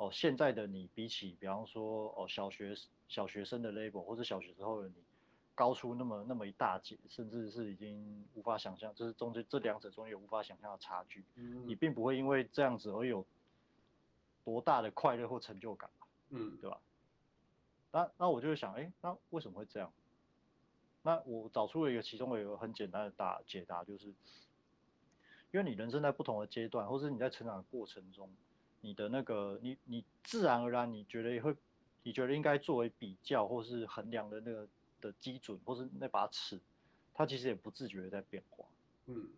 [0.02, 2.74] 哦，现在的你比起，比方说哦，小学
[3.06, 4.94] 小学生的 level 或者小学时候的你，
[5.54, 11.24] 高出那么那么一大截，甚至是已经无法想象，就是中间这两者中有无法想象的差距。
[11.36, 13.24] 嗯，你并不会因为这样子而有
[14.44, 15.88] 多大的快乐或成就感，
[16.30, 16.80] 嗯，对吧？
[17.92, 19.92] 那那我就会想，哎，那为什么会这样？
[21.02, 24.06] 那我找出了一个其中的一个很简单的答解答，就是
[25.52, 28.28] 因为你人生在不同的阶段，或是你在成长的过程中。
[28.82, 31.54] 你的那个，你你自然而然，你觉得也会，
[32.02, 34.68] 你觉得应该作为比较或是衡量的那个
[35.00, 36.60] 的基准，或是那把尺，
[37.14, 38.66] 它其实也不自觉的在变化。
[39.06, 39.28] 嗯，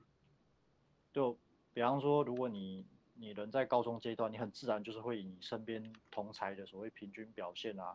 [1.12, 1.36] 就
[1.74, 7.94] 比方说，如果你你人在高中阶段，你很自然就是会以你身边同才的所谓平均表现啊，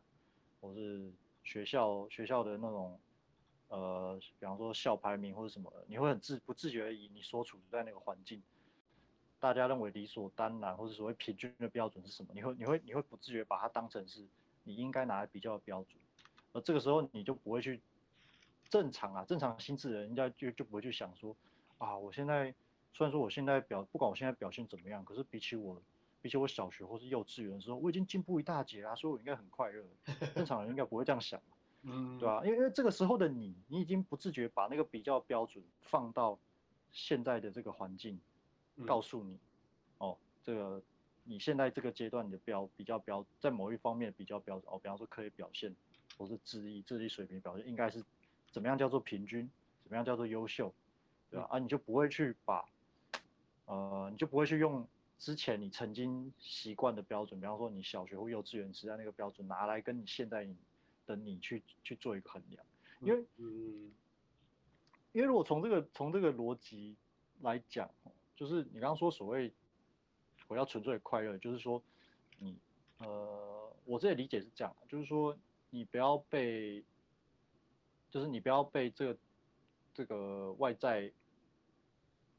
[0.61, 1.11] 或是
[1.43, 2.99] 学校学校的那种，
[3.69, 8.39] 呃，比方说校排名或者什么的，你会很自不自觉的以你所处在那个环境。
[9.39, 12.31] 大家认为理所当然或者所谓平均的标准是什么？
[12.33, 14.27] 你会你会你会不自觉把它当成是
[14.63, 15.95] 你应该拿来比较的标准，
[16.51, 17.81] 而这个时候你就不会去
[18.69, 21.35] 正常啊，正常心智的人应该就就不会去想说
[21.77, 22.53] 啊，我现在
[22.93, 25.81] 虽然说我现在表不管我现在表现怎么样，可是比起我
[26.21, 29.83] 比起我小学或是幼稚园的时候，我已经进步一大截啦，所以我应该很快乐。
[30.35, 31.41] 正常人应该不会这样想，
[31.83, 32.41] 嗯，对吧？
[32.43, 36.37] 因为因为这个时候的你，你已经不自觉把那个比较标准放到
[36.91, 38.19] 现在的这个环境。
[38.85, 39.37] 告诉你，
[39.97, 40.81] 哦，这个
[41.23, 45.75] 你现在这个阶段你的标比较标，在某一方面比较标准哦，比方说可以表现，
[46.17, 48.03] 或是智力智力水平表现应该是
[48.51, 49.49] 怎么样叫做平均，
[49.83, 50.73] 怎么样叫做优秀，
[51.29, 51.47] 对吧？
[51.51, 52.65] 啊，你就不会去把，
[53.65, 60.47] 呃，你就不会去用之前你曾经习惯的标准，比方说你小学或幼稚园时代那个标准拿来跟你现在
[61.05, 62.65] 的你去去做一个衡量，
[63.01, 63.91] 因为，嗯，
[65.11, 66.95] 因为如果从这个从这个逻辑
[67.41, 67.89] 来讲，
[68.39, 69.51] 就是你刚刚说所谓
[70.47, 71.83] 我要纯粹的快乐，就是说
[72.37, 72.57] 你
[72.99, 75.37] 呃，我这里理解是这样，就是说
[75.69, 76.81] 你不要被，
[78.09, 79.19] 就是你不要被这个
[79.93, 81.11] 这个外在，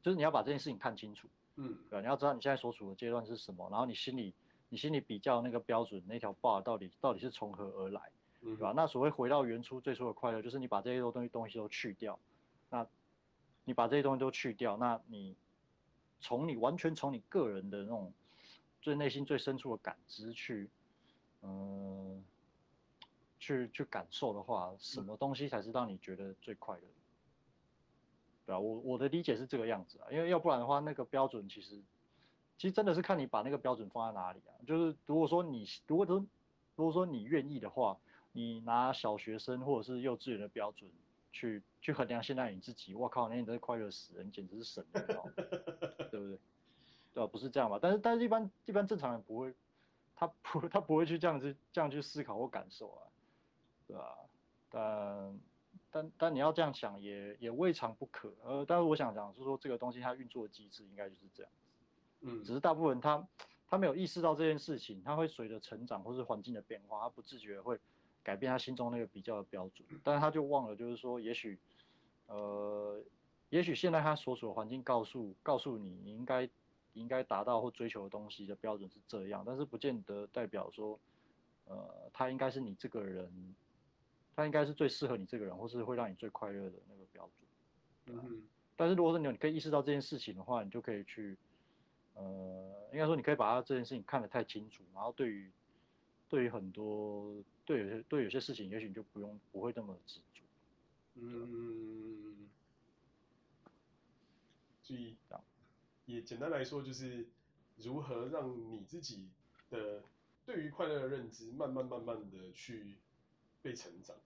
[0.01, 1.27] 就是你要把这件事情看清楚，
[1.57, 2.01] 嗯，对吧？
[2.01, 4.33] 你要知道你现在所处的阶段是什么，然后你心里
[4.69, 8.01] 你心里比较那个标准那条 bar 到底到底是从何而来，
[8.41, 8.73] 对吧？
[8.75, 12.17] 那所谓回到原初最初的快乐，就是你把这些东西东西都去掉，
[12.71, 12.87] 那
[13.65, 15.35] 你把这些东西都去掉，那你。
[16.21, 18.13] 从你完全从你个人的那种
[18.81, 20.69] 最内心最深处的感知去，
[21.41, 22.23] 嗯，
[23.39, 26.83] 去去感受的话，什么东西才是让你觉得最快乐？
[28.45, 31.81] 对啊，我我的理解是这个样子啊，因为要不然的话，那个标准其实
[32.57, 34.53] 其实真的是看你把那个标准放在哪里啊。
[34.65, 36.25] 就是如果说你如果说
[36.75, 37.97] 如果说你愿意的话，
[38.31, 40.89] 你拿小学生或者是幼稚园的标准。
[41.31, 45.13] 去去衡量现在你自己，我靠，那你真是快乐死人，简直是神，对不
[46.11, 46.39] 对？
[47.13, 47.27] 对吧？
[47.27, 47.79] 不是这样吧？
[47.81, 49.53] 但是但是一般一般正常人不会，
[50.15, 53.01] 他不他不会去这样子这样去思考或感受啊，
[53.87, 54.17] 对吧？
[54.69, 55.39] 但
[55.89, 58.33] 但但你要这样想也也未尝不可。
[58.43, 61.67] 呃，但是我想讲就是说这个东西它运作的机制应该就是这样子，
[62.21, 63.27] 嗯，只是大部分人他
[63.67, 67.79] 他没有意识到这件事情，他会随着成长或是环境的变化，他不自觉会。
[68.23, 71.57] 改变他心中那个比较的标准，但是他就忘了，就是说，也许，
[72.27, 73.01] 呃，
[73.49, 76.47] 也许现在他所处的环境告诉告诉你，你应该
[76.93, 80.99] 应该达到或追求的东西的标准是这样，但是不见得代表说，
[81.65, 83.55] 呃，他应该是你这个人，
[84.35, 88.17] 他应该是最适合你这个人，或是会让你最快乐的那个标准。
[88.17, 88.43] 嗯。
[88.75, 91.35] 但是如果说你你可以意识到这件事情的话，你就可以去，
[92.13, 95.51] 呃，应该说你可以把他这件事情看得太清楚，然后对于
[96.29, 97.33] 对于很多。
[97.71, 100.41] 对有些对有些事情，也许你就不用不会这么执着。
[101.15, 102.49] 嗯，
[104.83, 105.15] 所以
[106.05, 107.25] 也简单来说，就是
[107.77, 109.29] 如何让你自己
[109.69, 110.03] 的
[110.45, 112.97] 对于快乐的认知，慢慢慢慢的去
[113.61, 114.17] 被成长，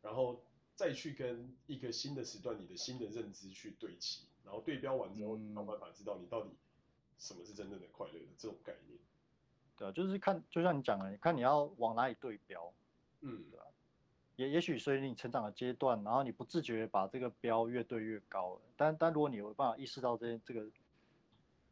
[0.00, 0.40] 然后
[0.76, 6.50] 再去跟一个新的时段，你的新的认知去对齐，然后对标完之后，想办法知道你到底
[7.18, 8.96] 什么是真正的快乐的这种概念。
[9.76, 12.72] 对啊，就是看，就像你讲的，你看你要往哪里对标，
[13.20, 13.66] 嗯，对吧？
[14.36, 18.60] 也也许随着你成长的阶段，然后你不自觉把这个标越对越高了。
[18.76, 20.66] 但但如果你有办法意识到这这个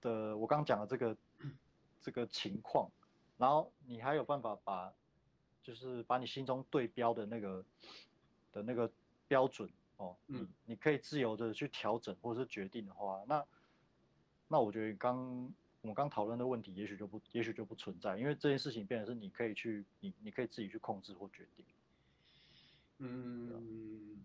[0.01, 1.17] 的我刚刚讲的这个
[2.03, 2.91] 这个情况，
[3.37, 4.93] 然后你还有办法把
[5.63, 7.65] 就是把你心中对标的那个
[8.53, 8.91] 的那个
[9.29, 13.45] 标准哦，嗯，你你可以自由的去调整或者是决定的话，那
[14.49, 15.53] 那我觉得刚。
[15.85, 21.65] 我们刚讨论的问题，也许就不，也许就不存在，因为这件事情变成是你可以去，你你可以自己去控制或决定。
[23.01, 24.17] 嗯，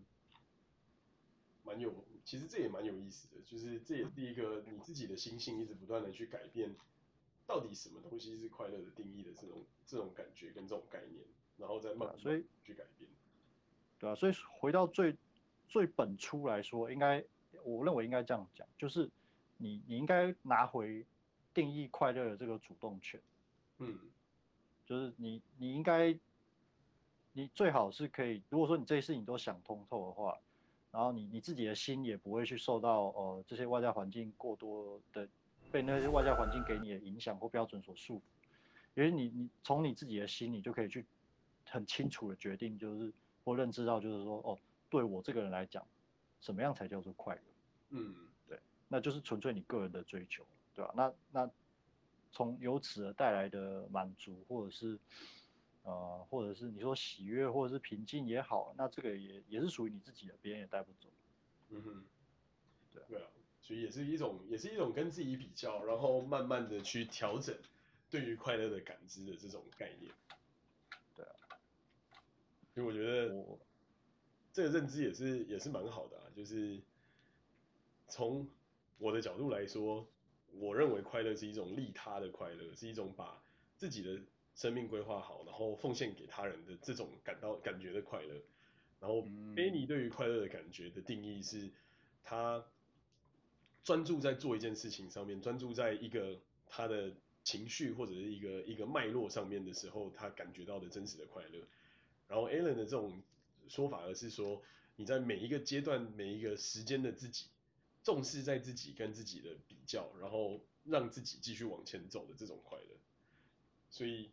[1.66, 1.94] 蛮有，
[2.24, 6.74] 其实这也蛮有意思的，就是这也是一个你自己的心性一直不断的去改变，
[7.46, 11.26] 到底什么东西是快乐的定义的这种这种感觉跟这种概念，
[11.58, 12.18] 然后再慢慢
[12.64, 13.10] 去改变。
[14.00, 15.14] 对啊，所以回到最
[15.68, 17.22] 最本初来说，应该
[17.66, 19.10] 我认为应该这样讲，就是
[19.58, 21.06] 你你应该拿回。
[21.60, 23.20] 定义快乐的这个主动权，
[23.80, 24.00] 嗯，
[24.86, 26.18] 就是你，你应该，
[27.34, 30.40] 你最好是可以，如果说你这些事情都想通透的话，
[30.90, 35.28] 然后你你自己的心也不会去受到呃这些外在环境过多的
[35.70, 38.22] 被那些外在环境给你的影响或标准所束缚，
[38.96, 41.06] 因为你你从你自己的心你就可以去
[41.66, 43.12] 很清楚的决定，就是
[43.44, 44.58] 或认知到就是说哦，
[44.90, 45.86] 对我这个人来讲，
[46.40, 47.42] 什么样才叫做快乐？
[47.90, 48.16] 嗯，
[48.48, 48.58] 对，
[48.88, 50.46] 那就是纯粹你个人的追求。
[50.80, 50.94] 对吧？
[50.96, 51.52] 那那
[52.32, 54.98] 从由此而带来的满足，或者是
[55.84, 61.10] 呃，或者是你说喜悦，或者是平静也好，那这个也也是属于你自己的，别人也带不走。
[61.72, 62.04] 嗯哼，
[62.94, 63.28] 对啊，对啊，
[63.62, 67.54] 所以也是一种，也是一种跟自己比较，然后慢慢的去调整
[68.10, 70.14] 对于快乐的感知的这种概念。
[71.14, 71.60] 对啊，
[72.74, 73.60] 所以我觉得我
[74.54, 76.80] 这个认知也是也是蛮好的啊，就是
[78.08, 78.48] 从
[78.98, 80.08] 我的角度来说。
[80.54, 83.42] 我认为快乐是一种利他的快乐，是一种把
[83.78, 84.20] 自己的
[84.56, 88.36] 生命规划好，然后奉献给他人的这种感到感觉的快乐。
[89.00, 89.22] 然后
[89.56, 91.70] ，Benny 对于快乐的感觉的定义是，
[92.24, 92.66] 他
[93.84, 96.38] 专注在做一件事情上面，专注在一个
[96.68, 97.14] 他的
[97.46, 101.60] 情绪或者是一个一个脉络上面的时候，他感觉到的真实的快乐。
[102.28, 103.22] 然后 Alan 的这种
[103.70, 104.62] 说法，而是说
[104.98, 107.46] 你在每一个阶段、每一个时间的自己，
[108.10, 112.98] 重视在自己跟自己的比较，然后让自己继续往前走的这种快乐。
[113.92, 114.32] 所以，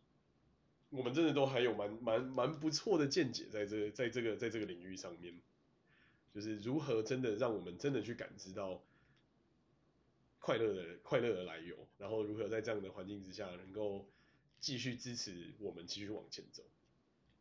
[0.89, 5.39] 我们真的都还有蛮蛮蛮不错的见解在这在这个在这个领域上面，
[6.33, 8.81] 就是如何真的让我们真的去感知到
[10.39, 14.09] 快乐的快乐的来由，然后如何在这样的环境之下能够
[14.59, 16.63] 继续支持我们继续往前走。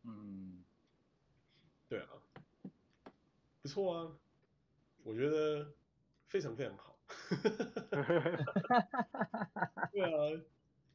[0.03, 0.62] 嗯，
[1.89, 2.09] 对啊，
[3.62, 4.18] 不错啊，
[5.03, 5.72] 我觉得
[6.27, 6.99] 非常非常好。
[9.93, 10.43] 对啊，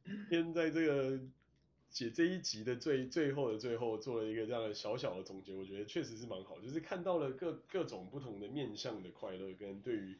[0.04, 1.18] 今天在这个
[1.90, 10.16] 写这一集的最最后的最后，做了一个这样的小小的总结，我觉得确实是蛮好，就是看到了各各种不同的面向的快乐跟对于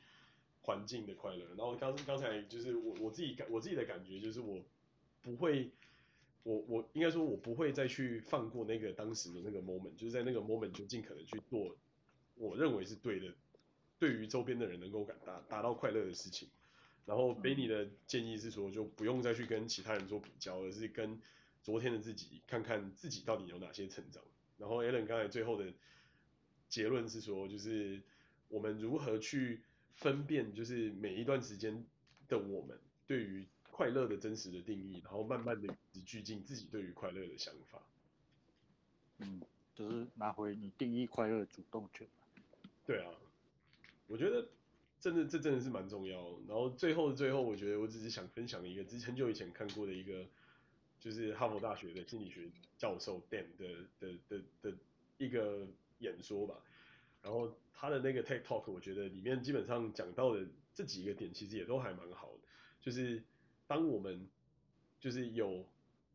[0.62, 1.46] 环境的快乐。
[1.56, 4.62] 然后刚刚才就是我我自己感我自己的感觉就是我
[5.22, 5.70] 不会。
[6.44, 11.76] 我我应该说，我不会再去放过那个当时的那个 moment，就是在那个 moment 就尽可能去做
[12.34, 13.32] 我认为是对的，
[14.02, 16.48] 对于周边的人能够感达达到快乐的事情。
[17.06, 21.22] 然后 Benny 的建议是说，就不用再去跟其他人做比较，而是跟
[21.62, 24.20] 昨天的自己看看自己到底有哪些成长。
[24.58, 25.72] 然后 Alan 刚才最后的
[26.68, 28.02] 结论是说，就是
[28.48, 29.62] 我们如何去
[29.94, 31.86] 分辨，就是每一段时间
[32.26, 32.76] 的我们
[33.06, 33.46] 对于。
[33.74, 35.74] 快乐的真实的定义，然后慢慢的
[36.04, 37.80] 聚进自己对于快乐的想法。
[39.16, 39.40] 嗯，
[39.74, 42.06] 就是拿回你定义快乐的主动权。
[42.84, 43.10] 对啊，
[44.06, 44.48] 我觉得
[45.00, 46.38] 真的这真的是蛮重要。
[46.48, 50.26] 然后最后的最后，我觉得我只是想分享一个之前很久以前看过的一个，
[51.00, 54.76] 就是哈佛大学的心理学教授 Dan 的的的的，的
[55.18, 55.66] 一个
[55.98, 56.56] 演说吧。
[57.22, 62.48] 然后他的那个 TED Talk，我觉得里面基本上讲到的这几个点，其实也都还蛮好的，
[62.80, 63.22] 就是。
[63.68, 64.28] 当我们
[65.00, 65.64] 就是有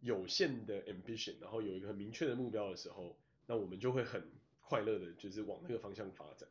[0.02, 3.18] 有限的 ambition，然后有一个很明确的目标的时候，
[3.48, 4.22] 那我们就会很
[4.62, 6.48] 快乐的，就是往那个方向发展。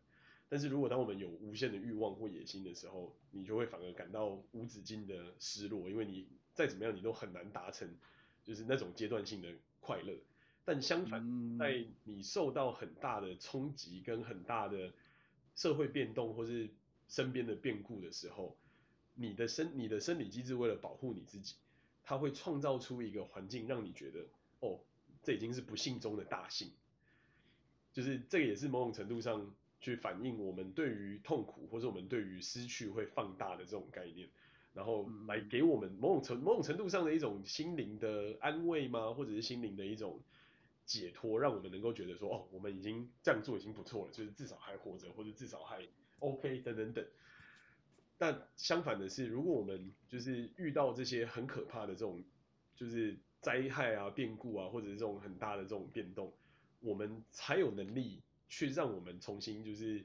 [0.48, 7.96] 但是如果当我们有无限的欲望或野心的时候，你就会反而感到无止境的失落，因为你再怎么样，你都很难达成
[8.44, 10.14] 就是那种阶段性的快乐。
[10.64, 14.92] 但相反，在你受到很大的冲击跟很大的
[15.54, 16.70] 社会变动或是
[17.08, 18.56] 身边的变故的时候，
[19.14, 21.54] 你的生你的生理机制为了保护你自己，
[22.02, 24.26] 它会创造出一个环境，让你觉得，
[24.60, 24.80] 哦，
[25.22, 26.72] 这已经是不幸中的大幸。
[27.92, 29.54] 就是这个也是某种程度上
[29.86, 34.28] 去反映我们对于痛苦或者我们对于失去会放大的这种概念，
[34.74, 39.14] 然后来给我们某种程某种程度上的一种心灵的安慰吗？
[39.14, 40.20] 或者是心灵的一种
[40.84, 45.86] 解脱，让我们能够觉得说，哦，我们已经这样做已经不错了，就是至少还活着，或者至少还
[46.18, 47.06] OK 等等等。
[48.18, 52.24] 但相反的是，如果我们就是遇到这些很可怕的这种，
[52.74, 56.32] 就是灾害啊、变故啊，或者是这种很大的这种变动，
[56.80, 60.04] 我们才有能力去让我们重新就是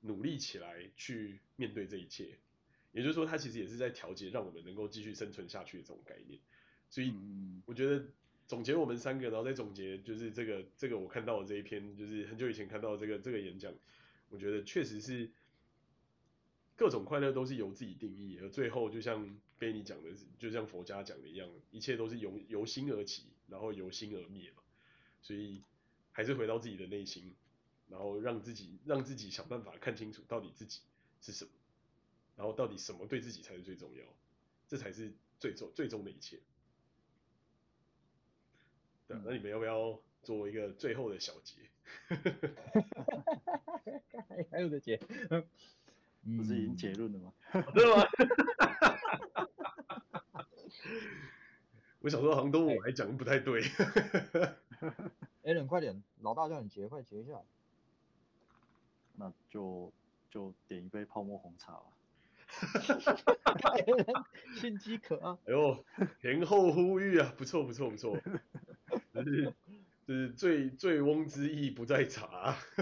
[0.00, 2.38] 努力起来去面对这一切。
[2.92, 6.40] 也就是说，它其实也是在调节，让我们能够继续生存下去的这种概念。
[6.88, 7.12] 所以，
[7.66, 8.04] 我觉得
[8.46, 13.74] 总结我们三个，然后再总结就是这个这个我看到的这一篇，就是很久以前看到的这个这个演讲，
[14.30, 15.30] 我觉得确实是。
[16.78, 24.62] 各种快乐都是由自己定义，而最后就像被你讲的，就像佛家讲的一样，一切都是由由心而起，然后由心而灭嘛。
[25.22, 25.62] 所以
[26.12, 27.34] 还是回到自己的内心，
[27.88, 30.80] 然后让自己让自己想办法看清楚到底自己
[31.20, 31.50] 是什么，
[32.36, 34.04] 然后到底什么对自己才是最重要，
[34.68, 36.40] 这才是最终最终的一切。
[39.06, 41.54] 对，那你们要不要做一个最后的小结？
[44.50, 44.98] 还有的结。
[46.36, 47.32] 不是已经结论了吗？
[47.72, 48.02] 对吗？
[52.00, 53.62] 我想说，好像都我来讲不太对。
[55.44, 57.40] Allen，快点，老大叫你结，快结一下。
[59.16, 59.92] 那就
[60.30, 61.84] 就点一杯泡沫红茶吧。
[64.54, 65.36] 心饥渴啊！
[65.46, 65.84] 哎呦，
[66.20, 68.16] 前后呼吁啊，不错不错不错。
[69.12, 69.52] 就是
[70.06, 72.56] 就是醉醉翁之意不在茶。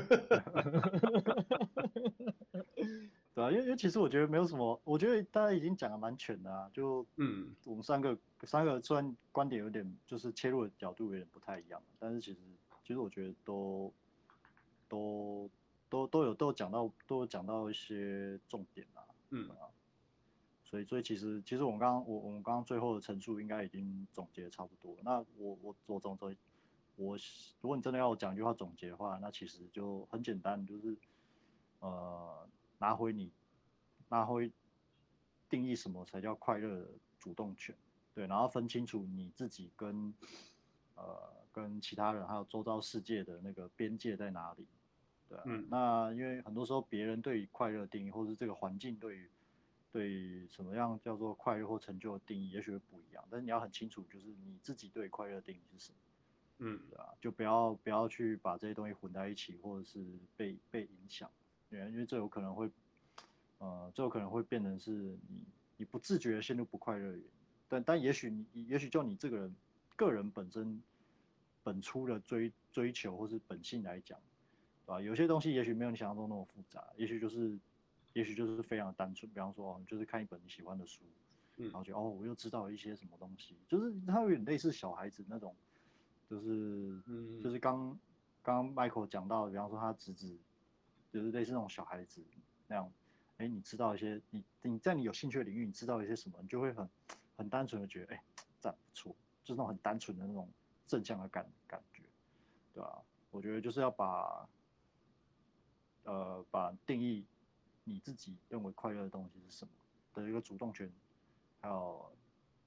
[3.35, 12.39] 对啊，因为因为其实我觉得没有什么，我觉得大家已经讲的蛮全的啊，就嗯，我们三个三个虽然观点有点就是切入的角度有点不太一样，但是其实
[12.85, 13.93] 其实我觉得都
[14.89, 15.51] 都
[15.95, 19.49] 都都有都有讲到都有讲到一些重点啊，嗯。
[19.51, 19.71] 啊，
[20.65, 26.35] 所以所以其实其实我们刚刚我我们刚刚最后的陈述应该已经总结差不多了，那我我我总总
[26.97, 27.17] 我
[27.61, 30.97] 如果你真的要我讲一句话总结的话，那其实就很简单，就是
[31.79, 32.49] 呃。
[32.79, 33.33] 拿回你，
[34.09, 34.53] 拿回
[35.49, 37.75] 定义什么才叫快乐的主动权，
[38.13, 40.13] 对，然后分清楚你自己跟
[40.97, 44.67] 呃跟其他人还有周遭世界的那个边界在哪里，
[45.29, 49.29] 对啊，嗯，那因为很多时候别人对于快乐定义，或是这个环境对于
[49.93, 55.99] 对于什么样叫做快乐或成就的定义，也许会不一样，但是你要很清楚，就是你自己对快乐定义是什么，
[56.59, 60.05] 嗯，对啊，就不要不要去把这些东西混在一起，或者是
[60.37, 61.31] 被被影响，
[61.71, 62.71] 对，因为这有可能会。
[63.59, 65.41] 呃，这有可能会变成是你
[65.77, 67.31] 你不自觉的陷入不快乐的原因，
[67.69, 69.55] 但但也许你也许就你这个人
[69.97, 70.83] 个人本身
[71.63, 74.19] 本初的追追求或是本性来讲，
[74.87, 75.01] 对吧？
[75.01, 77.59] 有些东西也许没有你想象中那么复杂，也许就是
[78.13, 81.05] 也许就是非常单纯，比方说哦，你就是看一本你喜欢的书，
[81.57, 85.55] 嗯，然后就哦，我又知道了一些什么东西，就是它有点类似小孩子那种，
[86.29, 87.99] 就是嗯，就是刚
[88.43, 90.37] 刚 Michael 讲到，比方说他侄子，
[91.13, 92.23] 就是类似那种小孩子
[92.67, 92.93] 那样。
[93.39, 96.89] 哎，你知道一些，你你在你有兴趣的领域，你知道一些什么，你就会很
[97.37, 98.23] 很单纯的觉得，哎，
[98.61, 100.49] 这样不错，就是那种很单纯的那种
[100.87, 102.05] 正向的感感觉，
[102.73, 103.03] 对吧？
[103.33, 104.49] 我觉得就是要把，
[106.05, 107.27] 呃，把定义
[107.85, 109.73] 你自己认为快乐的东西是什么
[110.15, 110.91] 的一个主动权，
[111.61, 112.13] 还有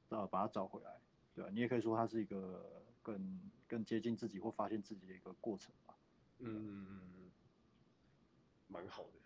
[0.10, 1.00] 呃把它找回来，
[1.34, 1.50] 对吧？
[1.54, 5.96] 你也可以说它是一个更更接近自己或发现自己的一个过程吧。
[6.40, 7.32] 嗯嗯嗯嗯，
[8.68, 9.20] 蛮好的，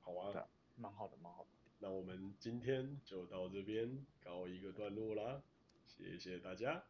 [0.00, 0.32] 好啊。
[0.32, 0.48] 对啊。
[0.80, 1.48] 蛮好的，蛮好的。
[1.80, 5.42] 那我们今天就到这边告一个段落啦，
[5.88, 6.84] 谢谢大家。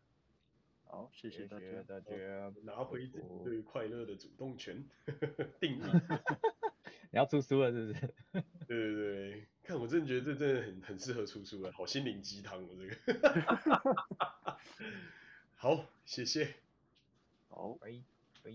[0.91, 1.67] 好，谢谢大家。
[1.87, 4.83] 大家拿回自己对快乐的主动权
[5.61, 5.83] 定义。
[7.13, 8.01] 你要出书了是不是？
[8.67, 14.59] 对对对，看我真的觉得这真的很很适合出书了，好心灵鸡汤哦这个。
[15.57, 16.55] 好，谢谢。
[17.49, 17.93] 好，拜
[18.43, 18.51] 拜。